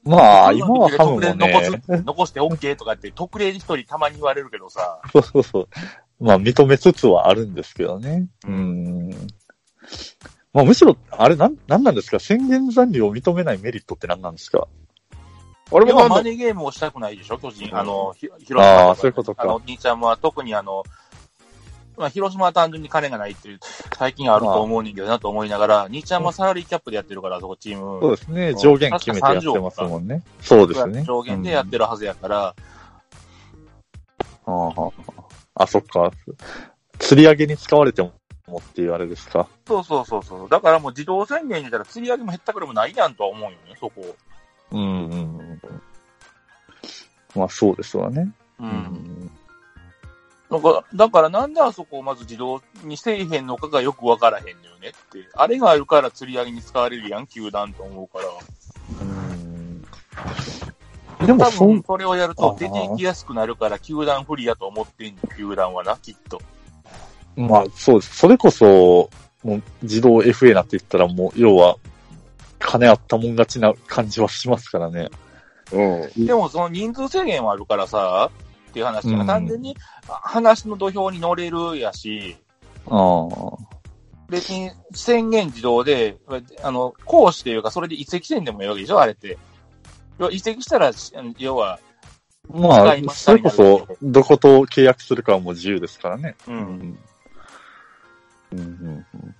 [0.03, 5.67] まあ、今はハムもね、残す残して OK とかって、特例一人たまに言われるけどさ、そうそうそう。
[6.19, 8.27] まあ、認めつつはあるんですけどね。
[8.47, 9.09] ううん。
[10.53, 12.19] まあ、むしろ、あれ、なん、なんなんですか？
[12.19, 14.67] 宣言残留を認めないメリットって何なんですか？
[14.67, 14.67] 要
[15.71, 17.69] 俺もマネーゲームをしたくないでしょ、巨人。
[17.69, 20.83] うんあの、ひ広あ島あそういうことかあの、兄ちゃんは特にあの、
[21.97, 23.59] まあ、広島は単純に金がないっていう、
[23.97, 28.01] 最近あると思う人間だなと思いながら、兄ちゃんはサラリーキャップでやってるから、そこチーム。
[28.01, 28.53] そうですね。
[28.55, 30.23] 上限決めてやってますもんね。
[30.41, 31.03] そうですね。
[31.03, 32.55] 上限でやってるはずやから、
[34.47, 34.67] うん。
[34.67, 34.73] あ
[35.55, 36.11] ああ、そっか。
[36.99, 38.11] 釣り上げに使われても
[38.57, 39.47] っていうあれですか。
[39.67, 40.49] そうそうそうそう。
[40.49, 44.15] だからもう自動宣言にしたら釣り上げも減ったくれもないやんとは思うよね、そこ。
[44.71, 45.61] うんうんうん。
[47.35, 48.31] まあ、そうですわね。
[48.59, 48.63] う。。
[48.63, 49.31] うん
[50.49, 55.29] なんか、だからなんであそこをまず自動にせえへんのかがよくわからへんのよねって。
[55.33, 58.25] あれがあるから釣り上げに使われるやん、球団と思うから。
[59.01, 59.31] うん
[61.25, 66.41] でも、多分それをやると出ていきやすくなるから、球団不利やと思ってんの、球団はな、きっと。
[67.35, 68.17] まあ、そうです。
[68.17, 69.09] それこそ、
[69.43, 71.77] もう自動 FA なって言ったらもう、要は、
[72.61, 75.09] 金あったもん勝ちな感じはしますからね。
[75.71, 76.25] うん。
[76.25, 78.31] でもその人数制限はあるからさ、
[78.69, 79.75] っていう話がうん単純に
[80.07, 82.37] あ話の土俵に乗れるやし、
[82.87, 83.71] ああ。
[84.29, 86.17] 別に宣言自動で、
[86.63, 89.37] あの、講師っていうか、それで移籍せんでもいいわけでしょ、あれって。
[90.17, 91.79] 要は移籍したら、し要は、
[92.49, 96.35] まあ、使いますそれこそ、どこと契約するかはもう自由ですからね。
[96.47, 96.51] う。
[96.51, 96.99] うんん。
[98.53, 99.35] うんうんうん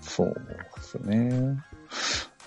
[0.00, 0.34] そう
[0.92, 1.64] ですね。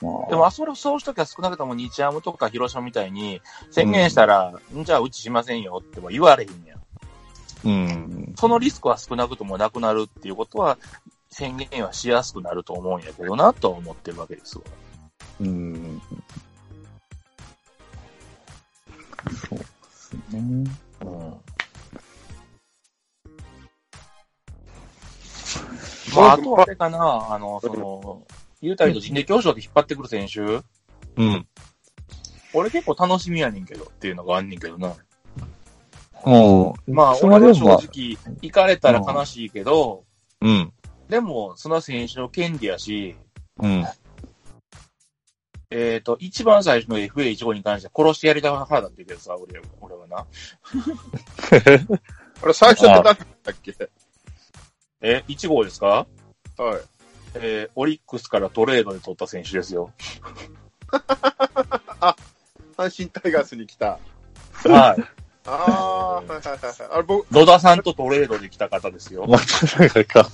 [0.02, 0.30] まあ。
[0.30, 6.82] でも、あそれ、そうしときは少なくとも日ハムとか広島みたいに宣言したら、んじゃあうちしませんよっては言われへんやん。
[7.64, 8.34] うん。
[8.36, 10.78] そのリスクは少なくともなくなるっていうことは、
[11.30, 14.64] 宣言はしやすくなると思うんやけどな、とは思ってるわけですわ。
[15.40, 16.02] うん。
[19.48, 20.40] そうですね。
[21.02, 21.42] うん。
[26.16, 28.24] まあ、あとはあれかな、あの、その、
[28.62, 31.48] 言うたりと人力教師で引っ張ってくる選手、うん。
[32.54, 34.94] 俺結構楽しみやねんけどっていうのがあんねんけどな。
[36.26, 36.94] うん。
[36.94, 40.04] まあ、そ俺は正直、行かれたら悲しいけど、
[40.42, 40.74] うん。
[41.10, 43.16] でも、その選手の権利やし、
[43.60, 43.86] うん。
[45.72, 50.18] えっ、と、一番最初の FA1 号に関しては殺してやりたい腹だって言うけどさ、俺俺はな。
[52.44, 53.74] あれ、最初って何だったっけ？
[55.02, 56.08] え、1号ですか？
[56.58, 56.82] はい。
[57.36, 59.92] えーオリックスからトレードで取った選手ですよ。
[62.78, 64.00] 阪神タイガースに来た。
[64.66, 65.21] はい。
[65.46, 66.74] ああ、はいはいはいはい。
[66.92, 69.26] あれ、僕、野田さんとトレードで来た方ですよ。
[69.28, 70.30] またなんか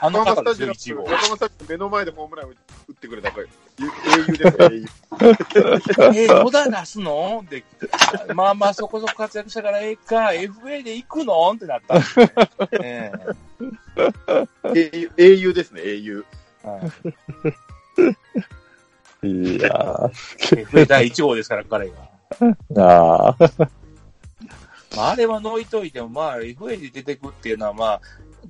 [0.00, 3.50] あの方スタジアム、ですよ一号横浜スタジアム目の前でホームラン打ってくれたから、英
[4.28, 4.86] 雄です、英雄。
[6.22, 7.44] えー、野田出すの？
[7.50, 7.64] で、
[8.34, 11.52] まあまあそこそこ活躍したからええか、FA で行くの？
[11.52, 12.30] ってなったんですよ。
[12.82, 13.12] え
[14.74, 16.24] 英雄英雄ですね、英雄。
[19.22, 20.10] いいやー。
[20.66, 21.94] FA 第1号ですから、彼が。
[22.78, 23.50] ああ。
[24.96, 28.00] まあ、あれは抜いといても、まあ、FA で出てくっていうのは、ま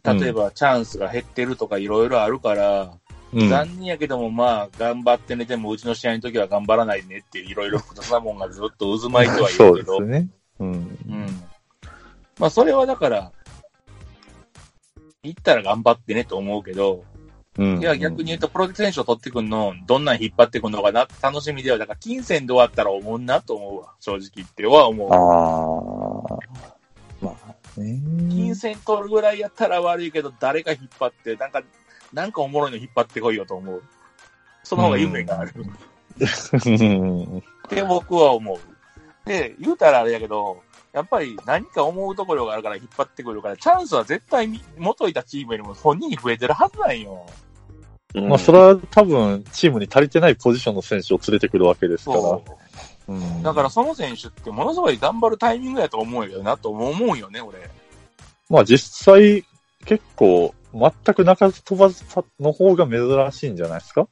[0.05, 2.94] あ、例えばチャンスが減ってるとかいろいろあるから、
[3.33, 3.48] うん。
[3.48, 10.28] 残念やけども、まあ、頑張ってね、でもうちの試合の時は頑張らないねっていろいろ複雑なもんがずっと渦巻いてはいそうでるけど、すね。
[10.61, 10.68] うん。
[10.68, 11.26] うん。
[12.38, 13.33] まあ、それはだから、
[15.22, 17.05] 行ったら頑張ってねと思うけど、
[17.59, 17.81] うん。
[17.81, 23.92] いや、逆に言うと、プロ選手を取ってくんの、どんなん引っ張ってくんのかな楽しみでは、だから、金銭で終わったら思うなと思うわ。
[24.00, 25.12] 正直言っては思う。
[25.12, 26.12] ああ。
[27.21, 28.01] まあね。
[28.31, 31.63] 金銭取るぐらいやったら悪いけど、誰が引っ張って、なんか、
[32.13, 33.83] なんかおもろいの引っ張ってこいよと思う。
[34.65, 35.53] その方が夢がある。
[35.57, 37.39] うん。
[37.39, 38.59] って僕は思う。
[39.29, 40.61] で、言うたらあれやけど、
[40.93, 47.27] やっぱり何か思うところがあるから引っ張ってくるから、チャンスは絶対み元いたチームよりも本人に増えてるはずなんよ。
[48.15, 52.21] まあ、それは多分、チームに足りてないポジションの選手を連れてくるわけですから。
[52.21, 52.51] そう。
[52.51, 52.72] う
[53.12, 53.43] ん。
[53.43, 57.59] だからその選手ってものすごい頑張るタイミングやと思うよなと思うよね、俺。
[58.51, 59.45] まあ実際、
[59.85, 62.05] 結構、全く中津飛ばず
[62.38, 64.07] の方が珍しいんじゃないですか？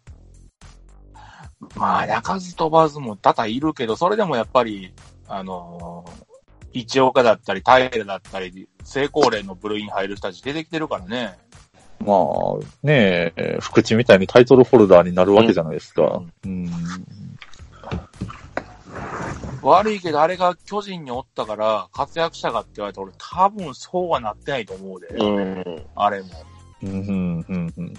[1.77, 4.93] まあ、鳴かず飛ばずも多々いるけど、それでもやっぱり、
[5.29, 6.31] あのー
[6.73, 11.37] 一岡だったり、平だったり、成功例の部類に入る人たち出てきてるからね。
[11.99, 16.23] まあ、ねえ、福地みたいにタイトルホルダーになるわけじゃないですか。
[16.45, 16.71] うん。
[19.63, 25.09] 悪いけど、あれが巨人におったから、活躍したかって言われたら、俺多分そうはなってないと思うで。
[25.09, 25.83] うん。
[25.95, 26.29] あれも。
[26.83, 27.95] うん、うん、うん、うん。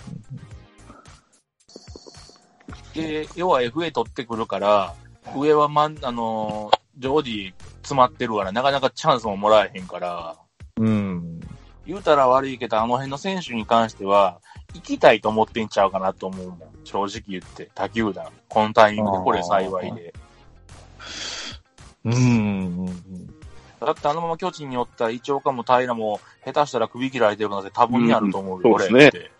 [2.93, 4.95] で、要は FA 取ってくるから、
[5.35, 10.35] 上はまん、あのー常時詰まってるから、なかなかチャンスももらえへんから、
[10.77, 11.39] うん。
[11.85, 14.39] 言うたら悪いけど、あの辺の選手に関しては、
[14.73, 16.59] 行きたいと思ってんちゃうかなと思うもん。
[16.83, 18.27] 正直言って、他球団。
[18.49, 20.13] このタイミングでこれ幸いで。
[22.05, 22.85] うん。
[23.79, 29.31] だってあのまま巨人におったら、一岡も平も、下手したら首切られてるなんて多分にあると思うよ、うん俺そうですねって。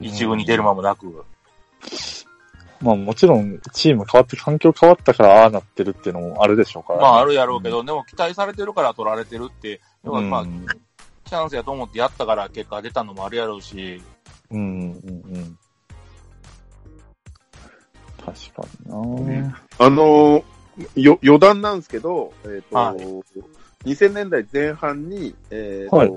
[0.00, 1.24] 一軍に出る間もなく。
[2.80, 10.66] まあもちろん、チーム変わって、環境変わったからああなってるっていうのもあるでしょうから、まああるやろうけど、でも期待されてるから取られてるって、要はまあ、うん
[11.28, 14.02] チャンスやと思ってやったから結果出たのもあるやろうし、
[14.50, 15.58] うん、うん、うん。
[18.24, 20.44] 確かにな、あのー
[20.94, 22.98] よ、余談なんですけど、えっ、と、はい
[23.84, 26.12] 2000年代前半に、えっ、と、はい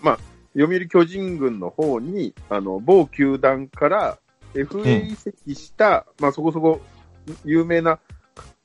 [0.00, 0.18] まあ、
[0.56, 4.18] 読売巨人軍の方に、あの、某球団から
[4.54, 6.80] FA 移籍した、まあ、そこそこ
[7.44, 7.98] 有名な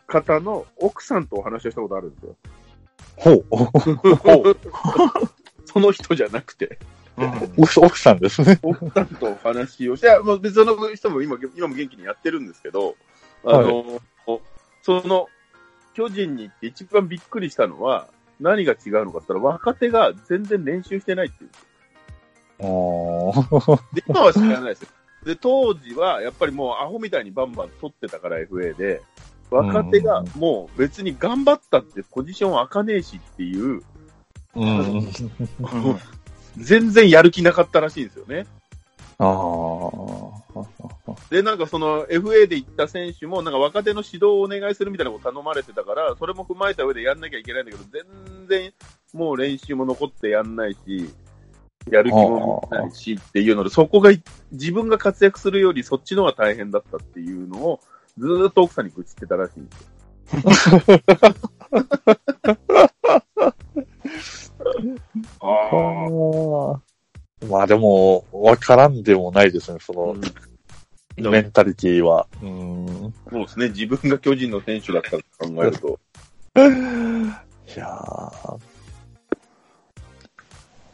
[0.08, 2.36] 方の奥さんとお話をしたことあるんですよ。
[3.16, 3.46] ほう。
[5.66, 6.80] その人じゃなくて、
[7.18, 7.54] うん。
[7.58, 8.60] 奥奥さんですね。
[8.62, 10.08] 奥さんとお話をして、
[10.42, 12.96] 別の人も今、今も元気にやってるんですけど、
[13.44, 14.02] あの、
[14.82, 15.28] その、
[15.94, 18.08] 巨人に行って一番びっくりしたのは、
[18.40, 21.50] 何が違うのかって言ったら、若手が全然練習してないっていう。
[22.60, 23.96] ああ。
[23.96, 24.90] で、今は知らないですよ。
[25.24, 29.02] で、当時は、やっぱりもうアホみたいにバンバン取ってたから FA で、
[29.52, 33.82] 若手がもう別に頑張ったってポジション開かねえしっていう、
[34.56, 34.80] うん。
[34.80, 35.02] う
[35.94, 36.00] ん
[36.58, 38.46] 全然やる気なかったらしいんですよね。
[39.24, 39.30] ああ。
[41.30, 48.02] で、なんかその FA で行った選手も、なんか若手の指導をお願いするみたいなこと頼まれてたから、それも踏まえた上でやんなきゃいけないんだけど、全
[48.48, 48.74] 然
[49.14, 51.14] もう練習も残ってやんないし、
[51.90, 54.10] やる気もないしっていうので、そこが
[54.52, 57.80] 自分が活躍するよりそっちの方が大変だったっていうのを、
[58.18, 59.88] ずーっと奥さんに愚痴ってたらしいんですよ。
[65.42, 66.91] ああ。
[67.50, 70.16] まあでも、わからんでもないですね、その、
[71.18, 72.28] メンタリティは。
[72.42, 73.14] うん。
[73.30, 73.70] そうですね。
[73.70, 76.00] 自分が巨人の選手だったと考えると。
[77.74, 78.58] いやー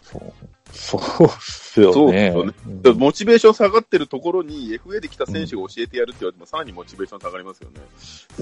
[0.02, 0.34] そう、
[0.72, 1.94] そうっすよね。
[1.94, 7.82] そうっすよねうんモチベーション下がってるところに FA で来た選手が教えてやるって言われても、さらにモチベーション下がりますよね。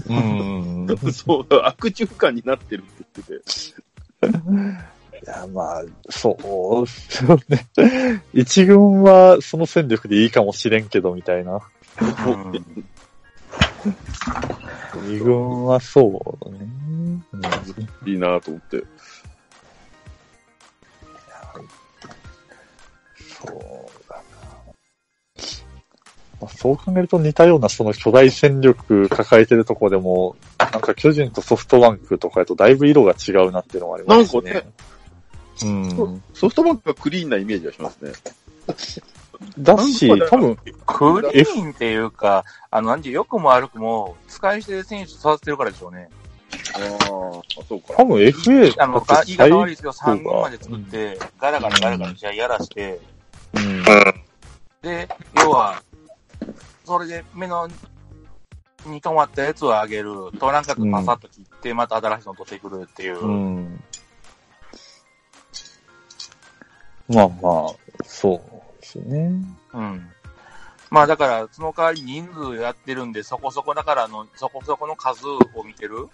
[0.08, 0.14] う
[0.94, 0.98] ん。
[1.12, 3.46] そう、悪循環になってるって言って
[4.28, 4.86] て。
[5.24, 7.68] いや、まあ、そうっすよね。
[8.34, 11.60] 一軍はその戦力でいいかもしれんけど、みたいな。
[15.04, 16.60] 二軍はそうね。
[16.60, 18.84] うんいいなと思って。
[23.46, 24.22] そうだな。
[26.42, 34.42] まあ、そう考えると似たようなその巨大戦力抱えてるとこでも、なんか巨人とソフトバンクとかやとだいぶ色が違うなっていうのがありますね。
[34.52, 34.74] なんかね。
[35.62, 36.24] うん。
[36.34, 38.12] ソフトバンクがクリーンなイメージがしますね。
[39.58, 46.10] だし多分、クリーンっていうか、あの、なんて、良くも悪くも、使い捨て選手育ててるからでしょうね。
[46.74, 46.82] ああ、
[47.68, 47.94] そうか。
[47.96, 53.00] 多分 FA あの、だってが言い方悪いですけど、最3軍まで作って、ガラガラガラガラ試合やらして、
[53.54, 53.84] うん。
[54.82, 55.82] で、要は、
[56.84, 57.68] それで目の、
[58.86, 60.32] に止まったやつを上げる。
[60.40, 63.26] となんかくパサッと切って、また新しいの取ってくるっていう。
[63.26, 63.84] うん。
[67.08, 69.32] まあまあ、そうですね。
[69.74, 70.10] うん。
[70.90, 76.08] まあだから、その代わり人数やってるんで、そこそこだからの、そこそこの数を見てる。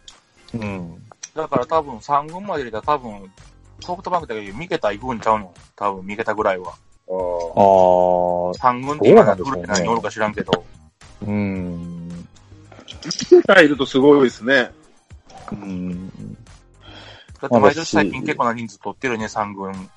[0.54, 1.02] うん。
[1.36, 3.32] だから多分3軍まで入れたら多分、
[3.80, 6.70] ソフトバンクだけど、三桁行くんちゃうの多分、三桁ぐらいは。
[6.70, 7.14] あああ、
[8.74, 10.66] 3軍って今なんでしょうねグループ何おるか知らんけど。
[11.26, 12.28] うん。
[13.48, 13.54] あ。
[13.54, 14.72] 入るとすごいですね。
[15.52, 16.10] うん。
[17.42, 19.90] だって毎年最近結構な人数取ってるね、3軍。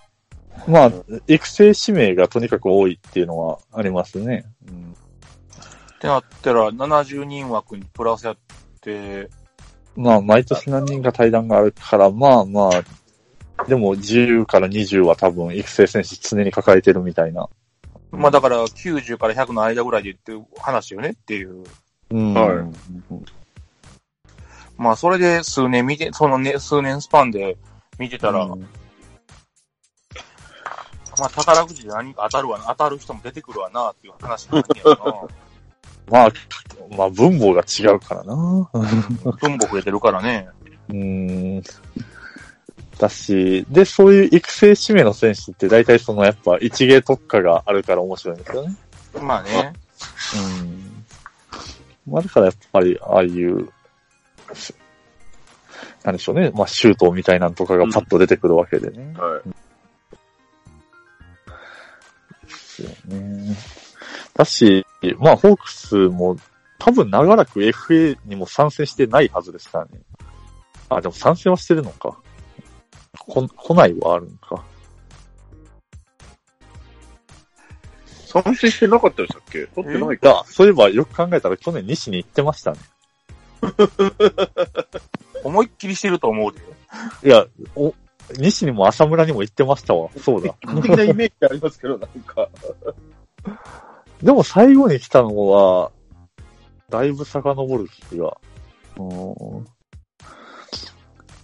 [0.66, 0.92] まあ、
[1.26, 4.44] 育成指名がとにかく多いっていうのはありますね。
[4.66, 4.94] うん、
[5.94, 8.36] ってなったら、70人枠にプラスやっ
[8.80, 9.28] て、
[9.96, 17.48] まあ、毎年何人か対談があるから、まあまあ、でも10から20は多分育成選手常に抱えてるみたいな。
[18.10, 21.64] まあだから90から100の間ぐらいで言って話よねっていう。
[22.10, 22.34] うん。
[22.34, 23.34] はい
[24.76, 27.56] まあそれで数年見て、そのね、数年スパンで
[27.98, 28.66] 見てたら、うん
[31.18, 35.28] まあ宝くじで何か当たるわな、当たる人も出てくるわなっていう話なんやけど
[36.10, 36.28] まあ、
[36.96, 38.34] まあ、分母が違うからな。
[38.34, 38.68] な。
[39.40, 40.48] 分母増えてるからね。
[40.90, 41.62] うん。
[42.98, 48.76] だし、で、そういう育成指名の選手って大体そのやっぱ一芸特化があるから面白いんですよね。
[49.20, 49.72] まあね。
[50.36, 51.04] うん。
[52.06, 53.68] まあだからやっぱり、ああいう、
[54.52, 54.74] す
[56.04, 56.50] なんでしょうね。
[56.54, 59.14] まあシュートみたいなのとかがパッと出てくるわけでね。
[59.16, 59.48] はい。
[62.82, 63.56] ですよね。
[64.34, 64.86] だし、
[65.18, 66.36] まあホークスも
[66.78, 70.00] 多分長らく FA にも参戦してないはずですからね。
[70.88, 72.16] あ、でも参戦はしてるのか。
[73.18, 74.64] こ、来ないはあるのか。
[78.26, 79.66] 参戦してなかったでしたっけ？
[79.66, 82.78] 取ってないいや、そういえばよく考えたら去年西に行ってましたね。
[85.44, 86.60] 思いっきりしてると思うで。
[87.28, 87.46] いや、
[87.76, 87.94] お、
[88.38, 90.08] 西にも浅村にも行ってましたわ。
[90.18, 90.54] そうだ。
[90.82, 92.48] 的なイメージありますけど、なんか。
[94.22, 95.90] でも最後に来たのは、
[96.88, 98.36] だいぶ遡る気が。
[98.96, 99.66] うーん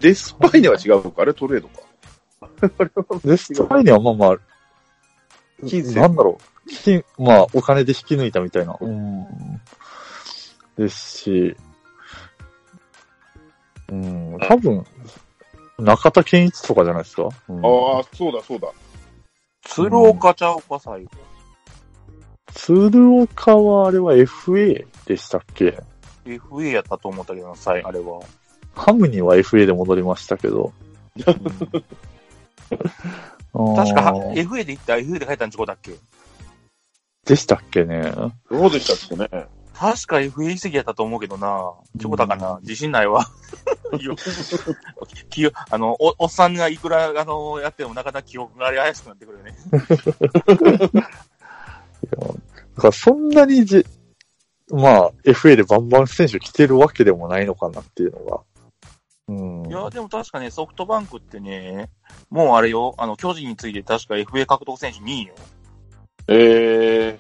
[0.01, 1.35] デスパイネは違うのかあれ？
[1.35, 1.83] トレードか。
[2.79, 4.39] あれはで、スパイにはまあまあ、
[5.67, 6.71] 金銭なんだろう。
[6.71, 8.77] 金、まあ、お金で引き抜いたみたいな。
[8.81, 9.27] うん。
[10.79, 11.57] ですし、
[13.91, 14.85] うん、多分、
[15.81, 17.29] 中田健一とかじゃないですか？
[17.49, 18.69] うんああ、そうだそうだ。
[19.63, 21.11] 鶴岡ちゃうか、最後。
[22.55, 25.81] 鶴岡はあれは FA でしたっけ
[26.25, 28.21] ？FA やったと思ったけどな、最あれは。
[28.75, 30.73] ハムには FA で戻りましたけど。
[31.17, 31.21] う
[33.73, 35.93] ん確か FA で行った FA で書いたんちこだっけ？
[37.27, 38.13] でしたっけね？
[38.51, 39.47] どうでしたっけね？
[39.81, 41.73] 確か FA 移籍やったと思うけどな。
[41.99, 42.59] ちょこだかな。
[42.61, 43.27] 自信ないわ。
[43.99, 44.15] いや
[45.31, 49.57] きあの、お、おっさんがいくら、あの、やってもなかなか記憶があり怪しくなってくるよね。
[52.77, 53.87] だからそんなにじ、
[54.69, 58.41] まあ、FA でバンバン選手来てるわけでもないのかなっていうのが。
[59.29, 59.67] うん。
[59.67, 61.89] いや、でも確かね、ソフトバンクってね、
[62.29, 65.35] もうあれよ、あの、巨人について確か FA 獲得選手2位よ。
[66.29, 67.19] え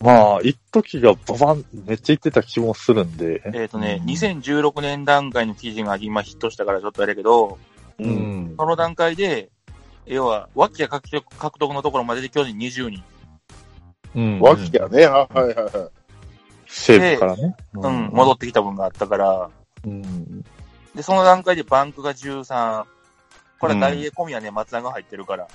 [0.00, 3.42] まあ、一時がババン、めっちゃ言ってた気もするんで。
[3.54, 8.04] えっ、とね、うん2016年段階の記事が今ヒットしたからちょっとあれやけど、ー。
[8.04, 8.52] ううん。
[8.52, 8.56] ん。
[8.58, 9.50] その段階で、
[10.04, 13.02] 要は、脇や獲得獲得のところまでで巨人20人。
[14.14, 14.40] うん。
[14.40, 15.06] わきやね。
[15.06, 15.72] はいはいはいはい。
[16.66, 17.56] 西部からね。
[17.74, 19.50] うん、戻ってきた分があったから、
[19.84, 20.42] うん。
[20.94, 22.84] で、その段階でバンクが13。
[23.58, 25.48] これは大英込みはね、松田が入ってるから。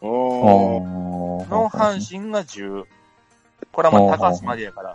[0.00, 1.50] おー。
[1.50, 2.84] の阪神が10。
[3.72, 4.94] これはまあ高橋までやから。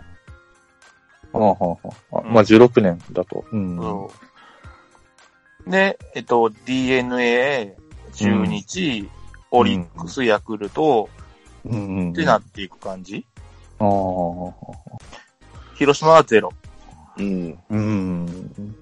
[1.32, 1.70] あはは
[2.10, 3.44] はまあ、16年だと。
[3.50, 3.76] うん。
[3.76, 4.10] そ
[5.66, 7.76] うで、えっと、DNA、
[8.12, 9.08] 中日、
[9.50, 11.08] オリックス、ヤクルト、
[11.64, 12.12] うん。
[12.12, 13.26] ってなっていく感じ？
[13.78, 13.88] ああ。
[15.76, 16.52] 広島はゼロ。
[17.16, 17.58] うん。
[17.70, 18.76] うん。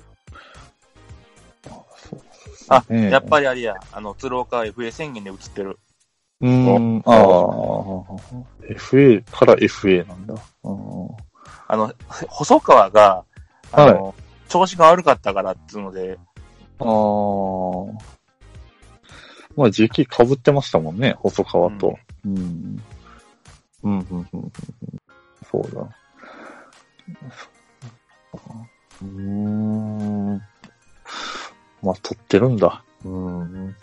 [2.68, 5.78] あ、やっぱりあれや、あの、鶴岡 FA 宣言で映ってる。
[6.42, 7.02] うん。
[7.06, 7.22] ああ。
[8.68, 10.34] FA から FA なんだ。
[10.64, 11.08] うん
[11.68, 11.92] あの、
[12.28, 13.24] 細川が、
[13.72, 14.14] あの、
[14.48, 16.18] 調子が悪かったからっていうので、
[16.78, 18.12] ああ。
[19.56, 21.98] まあ、時期被ってましたもんね、細川と。
[22.26, 22.82] うん。
[23.82, 24.26] うん、うん、うん。
[24.32, 24.52] うん
[25.50, 25.88] そうだ。
[29.02, 30.42] うーん。
[31.82, 32.82] まあ、取ってるんだ。
[33.04, 33.76] うん。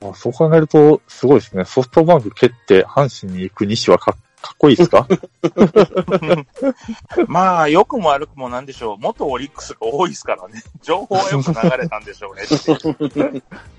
[0.00, 1.64] まあ、そう考えると、すごいですね。
[1.64, 5.08] ソフトバンク蹴って、阪神に行く西はかかっこいいですか？
[7.26, 8.98] まあ、良くも悪くもなんでしょう。
[8.98, 10.62] 元オリックスが多いですからね。
[10.80, 12.46] 情報はよく流れたんでしょうねい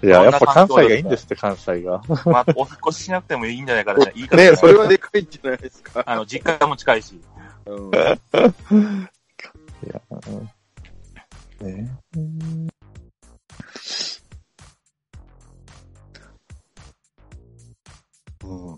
[0.04, 0.06] う。
[0.06, 2.02] いや、やっぱ関西がいいんですって、関西が。
[2.26, 4.06] まあ、お引っ越ししなくてもいいんじゃないかな。
[4.14, 4.44] いいかな。
[4.44, 6.04] ねそれはでかいんじゃないですか？
[6.06, 7.22] あの、実家も近いし。
[7.66, 7.92] うん。
[7.92, 8.18] いや、
[10.28, 10.50] うん
[11.62, 11.90] ね
[18.50, 18.78] うんうん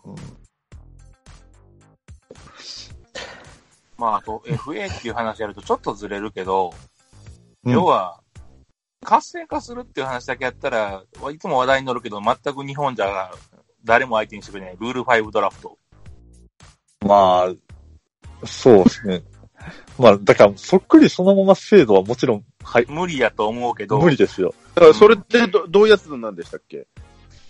[3.98, 6.74] まあ、あと、FA っていう話やるとちょっとずれるけど、
[7.64, 8.20] うん要は、
[9.04, 13.32] 活性化するっていう話だけやったら、いつも話題に乗るけど、全く日本じゃ
[13.84, 14.78] 誰も相手にしてくれない。
[14.80, 15.78] ルール5ドラフト。
[17.06, 19.24] まあ、そうですね。
[20.00, 24.56] まあ、だから、そっくりそのまま制度はもちろん、はい、無理やと思うけど、無理ですよ。
[24.74, 26.88] だからそれってどどういうやつなんでしたっけ？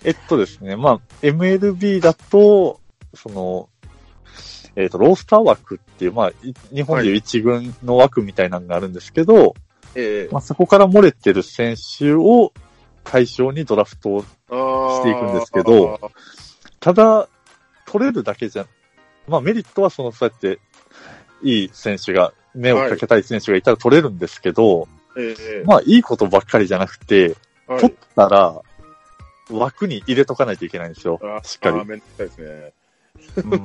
[0.03, 2.79] えっとですね、まあ、MLB だと、
[3.13, 3.69] その、
[4.75, 9.53] えっ、と、ロースター枠っていう、まあ、い日本でいう一軍の枠みたいなのがあるんですけど、
[9.95, 10.33] ええ。
[10.33, 12.53] まあ、そこから漏れてる選手を
[13.03, 15.99] 対象にドラフトをしていくんですけど、
[16.79, 17.27] ただ、
[17.85, 18.65] 取れるだけじゃ、
[19.27, 20.59] まあメリットはその、そうやって、
[21.43, 24.87] いい選手が、目をかけたい選手がいたら取れるんですけど、
[25.17, 25.63] ええ。
[25.65, 27.35] まあいいことばっかりじゃなくて、
[27.67, 27.81] はい。
[27.81, 28.61] 取ったら、
[29.51, 31.19] 枠に入れとかないといけないんですよ。
[31.21, 32.73] あしっかりめんどくさいですね。
[33.37, 33.63] うん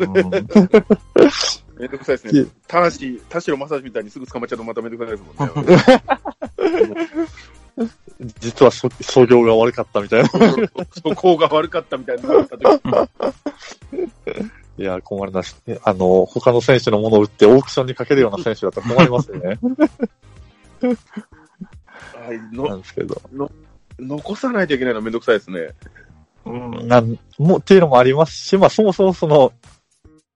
[1.78, 2.46] めんどくさいですいね。
[2.66, 2.90] 田無、
[3.28, 5.76] 田代正史みたいにすぐ捕まっちゃうとまためんどくさいですもんね。
[8.40, 10.28] 実はそ、創業が悪かったみたいな。
[10.94, 12.34] そこが悪かったみたいにな
[14.78, 15.54] いや、困るなし。
[15.82, 19.58] あの、他の選手のものを売ってオークションにかけるような選手だったら困りますよね。
[22.14, 23.20] はいなのんですけど。
[23.98, 25.70] 残さないといけないのめんどくさいですね。
[26.44, 29.52] うん、なん、もう、っていうのもありますし、まあそもそもその、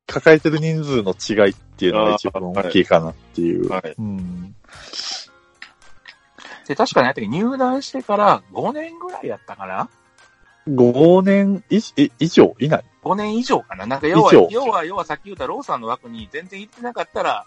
[0.07, 3.69] 抱えてる人数の違いっていうのが一番大きいかなっていう。
[3.69, 3.95] はい。
[3.97, 4.55] うん。
[6.67, 9.89] で、確かに入団してから5年ぐらいやったかな
[10.69, 12.55] ？5年以い以上？
[12.59, 17.45] 以内 ?5 年以上かななんか要は要は、要はさっき言ったローさんの枠に全然行ってなかったら、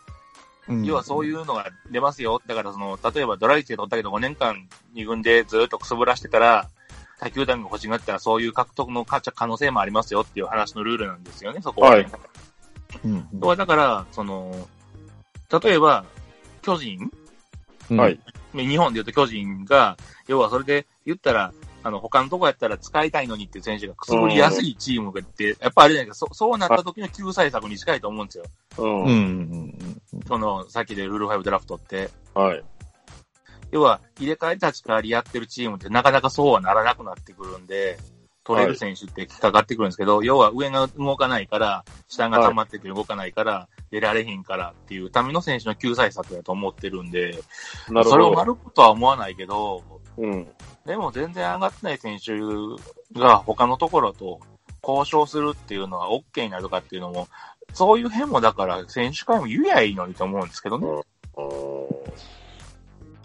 [0.84, 2.42] 要はそうういうのが出ますよ。
[2.48, 6.70] だからその、例えばドライチで取ったけど5年間2軍でずっとくすぶらしてたら、
[7.20, 12.04] 他球団が欲しがったらそういう獲得の可可能性もありますよっていう話のルールなんですよね、そこは、ね。
[12.04, 12.10] は
[13.04, 13.12] いん。
[13.12, 14.68] うんそこはだから、その、
[15.62, 16.06] 例えば、
[16.62, 17.12] 巨人？
[17.92, 18.20] うんはい。
[18.54, 19.98] 日本で言うと巨人が、
[20.28, 21.54] 要はそれで言ったら、
[21.84, 28.46] あの、他のとこやったら使いたいのにっていう選手がくすぶりやすいチームがって、やっぱあれじゃないか、そそうなった時の救済策に近いと思うんですよ。
[28.78, 29.04] うん。
[29.04, 29.12] うん。
[29.12, 29.16] う
[30.18, 30.22] ん。
[30.26, 32.10] その、さっきでルール5ドラフトって。
[32.34, 32.64] はい。
[33.72, 37.98] 要は、入れ替え立ち替わりやってるチームってなかなかそうはならなくなってくるんで、
[38.44, 47.42] 取れる選手ってかかってくるんですけど、要は上が動かないから、下が溜まってて動かないから、出られへんからっていうための選手の救済策だと思ってるんで、
[47.90, 48.10] なるほど。
[48.10, 49.84] それを丸くとは思わないけど、
[50.18, 50.48] うん。
[50.86, 52.34] でも全然上がってない選手
[53.20, 54.40] が他のところと
[54.86, 57.28] 交渉するっていうのは OK になるとかっていうのも、
[57.74, 60.88] そういう辺もだから選手会も言えばいいのにと思うんですけどね。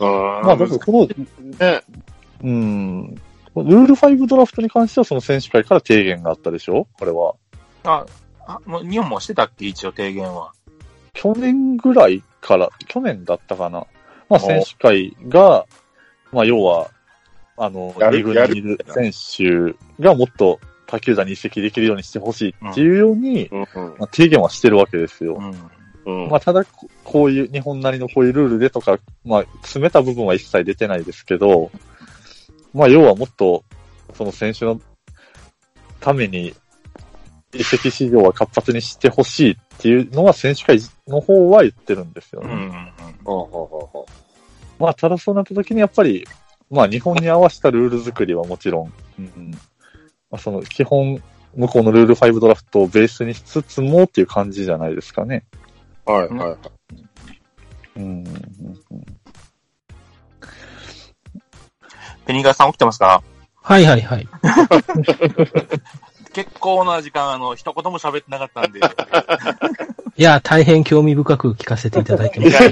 [0.00, 1.82] あーまあ、だからこの、ね。
[2.40, 6.86] うん、ルール5ドラフトに関してはその選手会から提言があったでしょ？
[6.98, 7.34] これは。
[7.82, 8.06] あ、
[8.46, 9.66] あもう日本もしてたっけ？
[9.66, 10.52] 一応提言は。
[11.14, 13.86] 去年ぐらいから、去年だったかな。
[14.28, 15.66] まあ、選手会が、
[16.32, 16.90] まあ、要は、
[17.56, 23.60] あの、リーグにいる選手がもっと他球団に移籍できるようにしてほしいっていうように、うん。
[23.98, 25.40] まあ、提言はしてるわけですよ。
[26.30, 31.70] まあ、ただ、ここういう、日本なりのこういうルールでとか、まあ、詰めた部分は一切出てないですけど、
[32.72, 33.64] まあ、要はもっと、
[34.14, 34.80] その選手の
[36.00, 36.54] ために、
[37.52, 42.52] 移籍市場は活発にしてほしいっていうのは選手会の方は言ってるんですよね。
[42.52, 42.92] うん。
[43.24, 44.06] ほうほうほうほ
[44.78, 46.26] まあ、ただそうなった時にやっぱり、
[46.70, 49.50] まあ、日本に合わせたルール作りはもちろん、うん
[50.30, 51.22] まあ、その基本、
[51.54, 55.44] 向こうのルール5ドラフトをベースにしつつもっていう感じじゃないですかね。
[56.06, 56.58] うはいはいはい。
[57.96, 58.26] うんうん
[58.90, 59.04] うん
[62.26, 63.22] ペニガーさん起きてますか？
[63.54, 64.28] はいはいはい。
[66.38, 68.78] 結構な時間、あの、一言も喋ってなかったんで、
[70.16, 72.62] いや、大変興味深く聞かせていただいてます。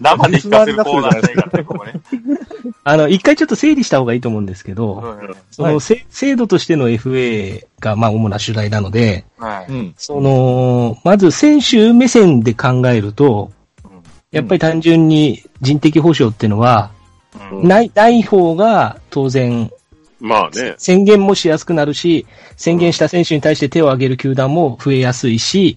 [0.00, 1.92] 生で聞かせるコーナーじゃないからね、ここね。
[2.82, 9.70] あの、一回ちょっと整理した方がいいと思うんですけど、うんその、せ制度としての FA が、まあ、主な主題なので、はい。
[9.70, 9.94] うん。
[9.98, 13.50] その、まず選手目線で考えると、
[14.30, 16.90] やっぱり単純に人的保障っていうのは、
[17.50, 19.70] うんない、ない方が当然
[20.22, 20.74] まあね。
[20.78, 25.76] 宣言もしやすくなるし、宣言した選手に対して手を挙げる球団も増えやすいし、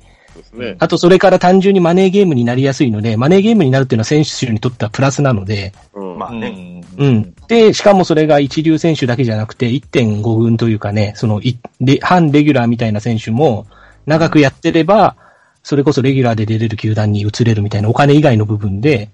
[0.53, 0.75] ね。
[0.79, 6.19] あとそれから単純にマネーゲームになりやすいので、マネーゲームになるっていうのは選手にとってはプラスなので、うん。
[6.19, 6.83] まあね。
[6.97, 7.33] うん。
[7.47, 13.65] で、しかもそれが一流選手だけじゃなくて、1.5軍というかね、そのい、で、半レギュラーみたいな選手も、
[14.05, 15.15] 長くやってれば、
[15.63, 19.09] それこそレギュラーで出れる球団に移れるみたいなお金以外の部分で、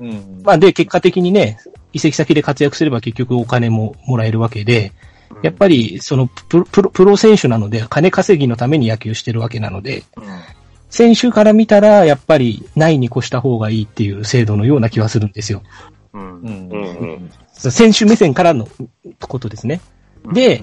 [0.00, 0.42] うんうん。
[0.42, 1.58] まあで、結果的にね、
[1.92, 4.92] 移籍先で活躍すれば結局お金ももらえるわけで、
[5.42, 10.24] やっぱり、そのプロ、プロ、プロ選手なので、金稼ぎのために野球してるわけなので、うん
[10.90, 15.62] 選手から見たら、やっぱり、ないに越した方がいいっていう制度のような気はするんですよ。
[16.14, 16.68] うんうん。
[16.70, 18.68] うん選手目線からの
[19.20, 19.80] ことですね。
[20.32, 20.62] で、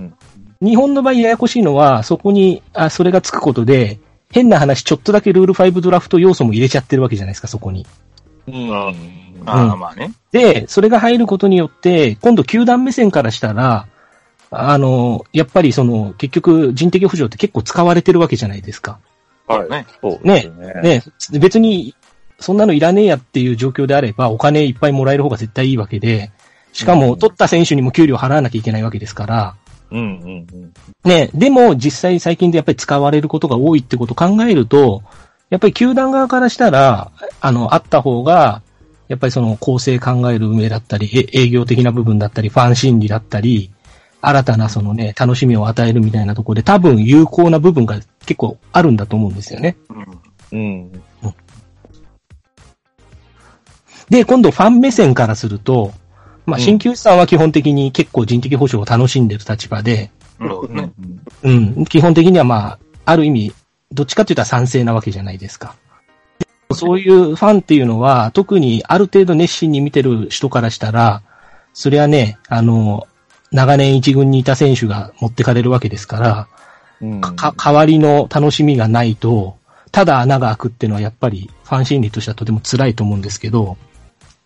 [0.61, 3.99] 日本の場合ややこしいのは、そこに、あ、それがつくことで、
[4.31, 7.85] 変な話、ちょっとだけルール5ドラフト要素も入れちゃってるわけじゃないですか、そこに。
[8.47, 9.24] うん。
[9.45, 10.13] ああ、うんまあね。
[10.31, 13.87] で、それが入ることによって、今度球団目線からしたら、
[14.51, 18.99] あの、やっぱりその、結局人的補助って結構使われてるわけじゃないですか。
[19.47, 19.69] はい。
[19.69, 19.85] ね。
[20.23, 20.51] ね。
[20.81, 21.03] ね、
[21.39, 21.95] 別に、
[22.39, 26.31] そんなのいらねえやっていう状況であれば、お金いっぱいもらえる方が絶対いいわけで、
[26.73, 29.55] しかも、うん取った選手にも給料払わなきゃいけないわけですから、
[29.91, 30.73] うんうんうん。
[31.03, 35.03] ね、でも実際最近でやっぱり使われることが多いってことを考えると、
[35.49, 38.61] やっぱり球団側からしたら、あの、あった方が、
[39.07, 43.71] やっぱりその構成考える運営だったり、え営業的な部分だったり、ファン心理だったり、
[44.21, 49.77] 新たなそのね、楽しみを与えるみたいなところで多分有効な部分が結構あるんだと思うんですよね。
[49.89, 50.91] うんうん。
[54.09, 55.93] で、今度ファン目線からすると、
[56.45, 60.11] まあ、うん新球さんは基本的に結構人的保障を楽しんでる立場で。
[61.43, 63.53] うん、基本的にはまあ、ある意味、
[63.91, 65.75] どっちかって言ったら賛成なわけじゃないですか。
[66.71, 71.21] そういうファンっていうのは、特にある程度熱心に見てる人からしたら、
[71.73, 73.07] それはね、あの、
[73.51, 76.47] 長年一軍にいた選手が持ってかれるわけですから、
[77.01, 77.21] うん。
[77.21, 79.57] か、か代わりの楽しみがないと、
[79.91, 83.77] ただ穴が開くっていうのはやっぱりファン心理としてはとても辛いと思うんですけど、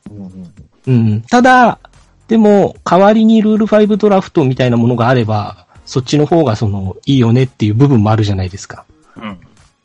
[0.10, 0.54] うん
[0.88, 1.22] うん。
[1.22, 1.80] ただ、
[2.28, 8.86] でも、代わりにルール5ドラフトみたいなものがあれば、そっちの方がその、いいよねっていう部分もあるじゃないですか。
[9.16, 9.40] うん。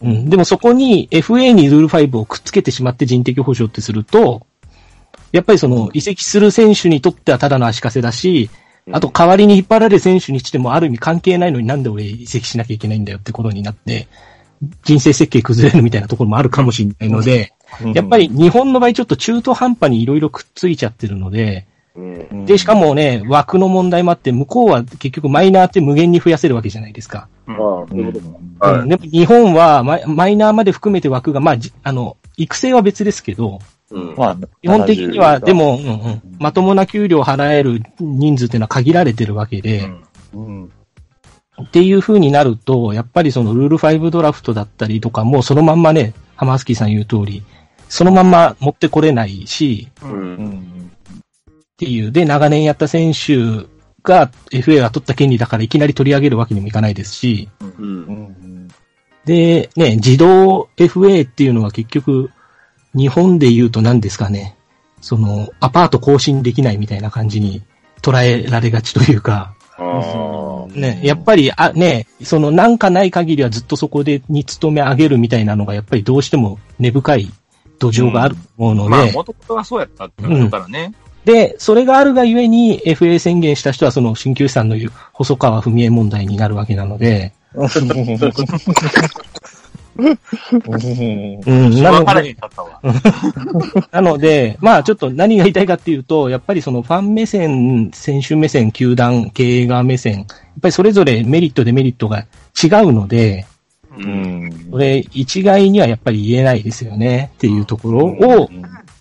[0.04, 0.28] うん。
[0.28, 4.46] でもそこに FA にルール5をくっつけてしまって人的保障ってすると、
[5.32, 8.50] やっぱりその、移籍する選手にとってはただの足かせだし、
[8.92, 14.06] あと代わりに引っ張られる選手にしてもある意味関係ないのになんで俺移籍しなきゃいけないんだよってことになって、
[14.84, 17.92] 人生設計崩れるみたいなところもあるかもしれないので、うん。
[17.92, 21.66] やっぱり、日本の場合ちょっと中途半端にいろいろくっついちゃってるので、
[21.96, 22.44] うん。
[22.44, 27.28] で、しかもね、枠の問題もあって、向こうは結局マイナーって無限に増やせるわけじゃないですか。
[27.46, 28.28] まあ、そういうこと
[28.60, 28.68] か。
[28.68, 28.80] はい。
[28.80, 33.60] うんでも日本はマイマイナーまで含めて枠が、まあ、じあの、育成は別ですけど、
[34.62, 39.90] 基本的には、70で、も、うんうん、まともな給料を払える人数っていうのは限られてるわけで、
[40.32, 40.72] うんうん。
[41.62, 47.44] っていう風になると、やっぱりそのルール5ドラフトだったりとかも、そのまんまね、ハマースキーさん言う通り、
[47.88, 49.88] そのまんま持ってこれないし。
[51.74, 53.66] っていう、で、長年やった選手
[54.04, 57.82] が FA が取った権利だからいきなり取り上げるわけにもいかないですし、う。
[57.82, 58.68] うんん。
[59.24, 62.30] で、ね、自動 FA っていうのは結局、
[62.94, 64.56] 日本で言うと何ですかね、
[65.00, 67.62] その、アパート更新できないみたいな感じに
[68.02, 69.54] 捉えられがちというか。
[70.76, 77.32] ね、やっぱり、あ、ね、そのなんかない限りはずっとそこでに勤め上げるみたいなのがやっぱりどうしても根深い
[77.80, 80.92] 土壌があると思うので、まあ、もともとはそうやったってことからね。
[81.24, 87.68] で、それがあるがゆえに FA 宣言した人はその鍼灸師さんの言う細川文江問題になるわけなので、うん、
[91.82, 92.36] なので。
[93.92, 100.26] なので、まあちょっと何が言いたいかっていうと、やっぱりそのファン目線、選手目線、球団、経営側目線、やっ
[100.60, 102.26] ぱりそれぞれメリット、デメリットが
[102.62, 103.46] 違うので、
[103.96, 104.02] う。
[104.02, 104.70] うんん。
[104.70, 108.50] これ一概にはやっぱり言えないですよねっていうところを、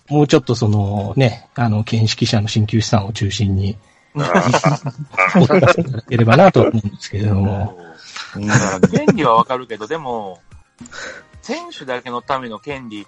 [0.08, 3.78] もうちょっとそのね、あの、見識者の鍼灸師さんを中心に、
[4.14, 7.78] お聞かせいただければなと思うんですけれども。
[8.36, 10.40] だから権利はわかるけど、でも、
[11.42, 13.06] 選手だけのための権利、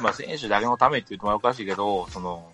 [0.00, 2.48] まあ選手だけのためって言うとまあおかしいけど、その、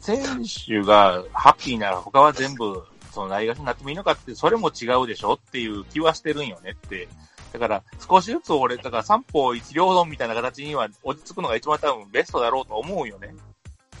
[0.00, 7.08] 選手がハッピーなら他は全部、そのないがしになってもいいのかって、それも違うでしょっていう気はしてるんよねって。
[7.58, 13.34] だから、少しずつ俺、だから三方一両論みたいな形には落ち着くのが一番多分ベストだろうと思うよね。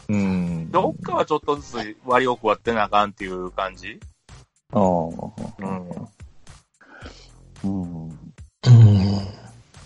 [0.08, 0.70] うん。
[0.70, 3.98] どっかはちょっとずつ割を食わってなあかんっていう感じ
[4.72, 4.80] ああ。
[4.80, 5.90] うん。
[7.64, 8.08] うん。
[8.08, 8.16] うん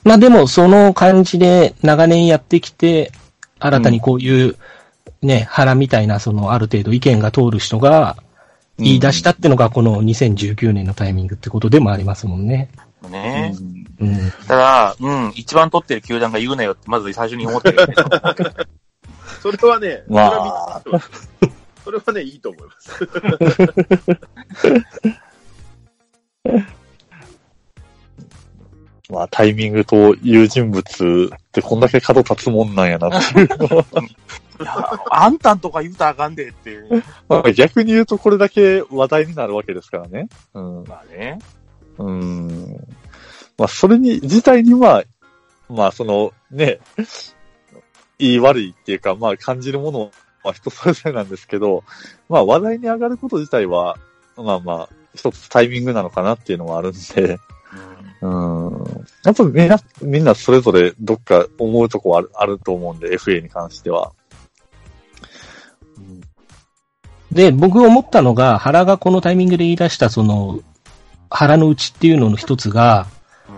[0.03, 3.13] まあでも、その感じで長年やってきて、
[3.59, 4.57] 新たにこういう、
[5.23, 8.17] ね、腹みたいな、その、ある程度意見が通る人が
[8.79, 12.71] 言い出したってのが、この2019年のタイミングってことでもありますもんね。
[13.09, 13.55] ね
[14.01, 14.33] うん。
[14.47, 17.79] ただ、うん、一番取ってる球団が言うなよって、まず最初に思ってる。
[19.41, 20.27] それはね、それま
[20.77, 20.83] あ
[21.85, 23.09] それはね、いいと思います。
[29.11, 30.81] まあ、タイミングという人物
[31.35, 33.49] ってこんだけ角立つもんなんやなっていう。
[34.61, 34.77] いや
[35.11, 36.79] あんたんとか言うたらあかんでって。
[37.29, 40.29] まあ逆に言うとこれだけ話題になるわけですからね。
[40.55, 40.85] うん。
[40.85, 41.39] まあね。
[42.01, 42.49] うん。
[43.59, 45.05] まあ、それに、自体には、
[45.69, 46.81] まあ、その、ね、
[48.19, 50.11] いい悪いっていうか、まあ、感じるもの
[50.43, 51.85] は人それぞれなんですけど、
[52.29, 53.99] まあ、話題に上がること自体は、
[54.37, 57.39] まあまあ、一つタイミングなのかなっていうのはあるんで、
[58.23, 59.07] うん。
[59.25, 64.13] やっぱみんな、みんなそれぞれどっか思うとこはあるあると思うんで、FA に関しては。
[67.33, 70.61] で、僕思ったのが、原がこのタイミングで言い出した、その、
[71.31, 73.07] 原の内っていうのの一つが、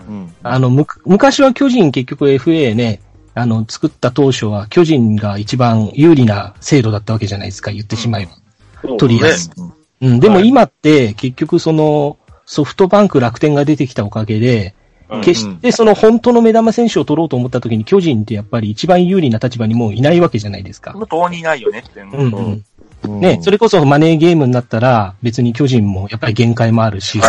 [0.09, 0.35] うん。
[0.43, 3.01] あの、む、昔は巨人結局 FA ね、
[3.35, 8.97] あの、作った当初は巨人が一番有利な制度だったわけじゃないですか、言ってしまえば。
[8.99, 10.07] 取りやすい。
[10.07, 14.83] うん、でもはい今って結局その、ソフトバンク楽天が出てきたおかげで、うん
[15.21, 20.95] 決してその本当の目玉選手を取ろうと思った時に巨人ってやっぱり一番有利な立場にもういないわけじゃないですか。
[20.95, 22.01] もう当にいないよねって。
[22.01, 22.65] うんうん。
[23.05, 27.21] うんね、それこそマネーゲームになったら別に巨人もやっぱり限界もあるし。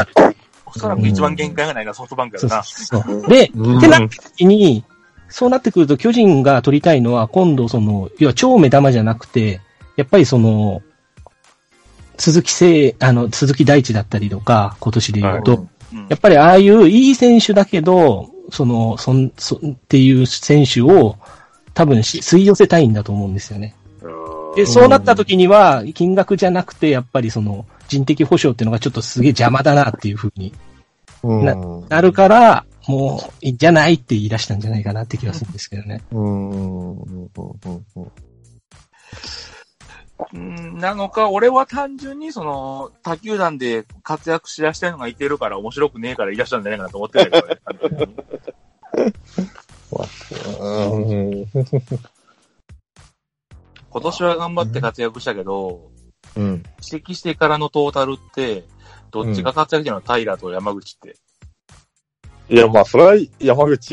[0.76, 2.64] おそらく一番限界がないのはソフトバンクそうだな。
[2.64, 3.78] そうそうで、うん。
[3.78, 4.84] ってなった時に、
[5.30, 9.62] そうなってくると巨人が取りたいのは今度その、要は超目玉じゃなくて、
[9.96, 10.82] やっぱりその、
[12.18, 16.08] 鈴木聖、あの、鈴木大地だったりとか、今年で言うと、うん。
[16.10, 21.18] やっぱりああいういい選手だけど、その、そん、そんっていう選手を
[21.74, 23.76] 多分し吸い寄せたいんだと思うんですよね。
[24.56, 30.54] で、そうなった時には、金額じゃなくて、やっぱりその、人的保障っていうのがちょっとすげえ邪魔だなっていうふうに
[31.24, 31.46] うん。
[31.46, 31.56] な
[31.90, 36.02] なるから、もう、いいんじゃないって言い出したんじゃないかなって気がするんですけどね。
[36.12, 36.22] うん。
[36.22, 37.86] うんうんうん
[40.34, 47.58] うんなのか、俺は単純にその、他球団で活躍しだしたいのがいてるから面白くねえから言い出したんじゃないかなと思ってるけどね
[53.90, 55.92] 今年は頑張って活躍したけど、
[56.36, 56.64] うん。
[56.84, 58.66] 指摘してからのトータルって、
[59.12, 61.16] どっちが活躍したの、タイラーと山口って。
[62.50, 63.92] いや、まあ、それは山口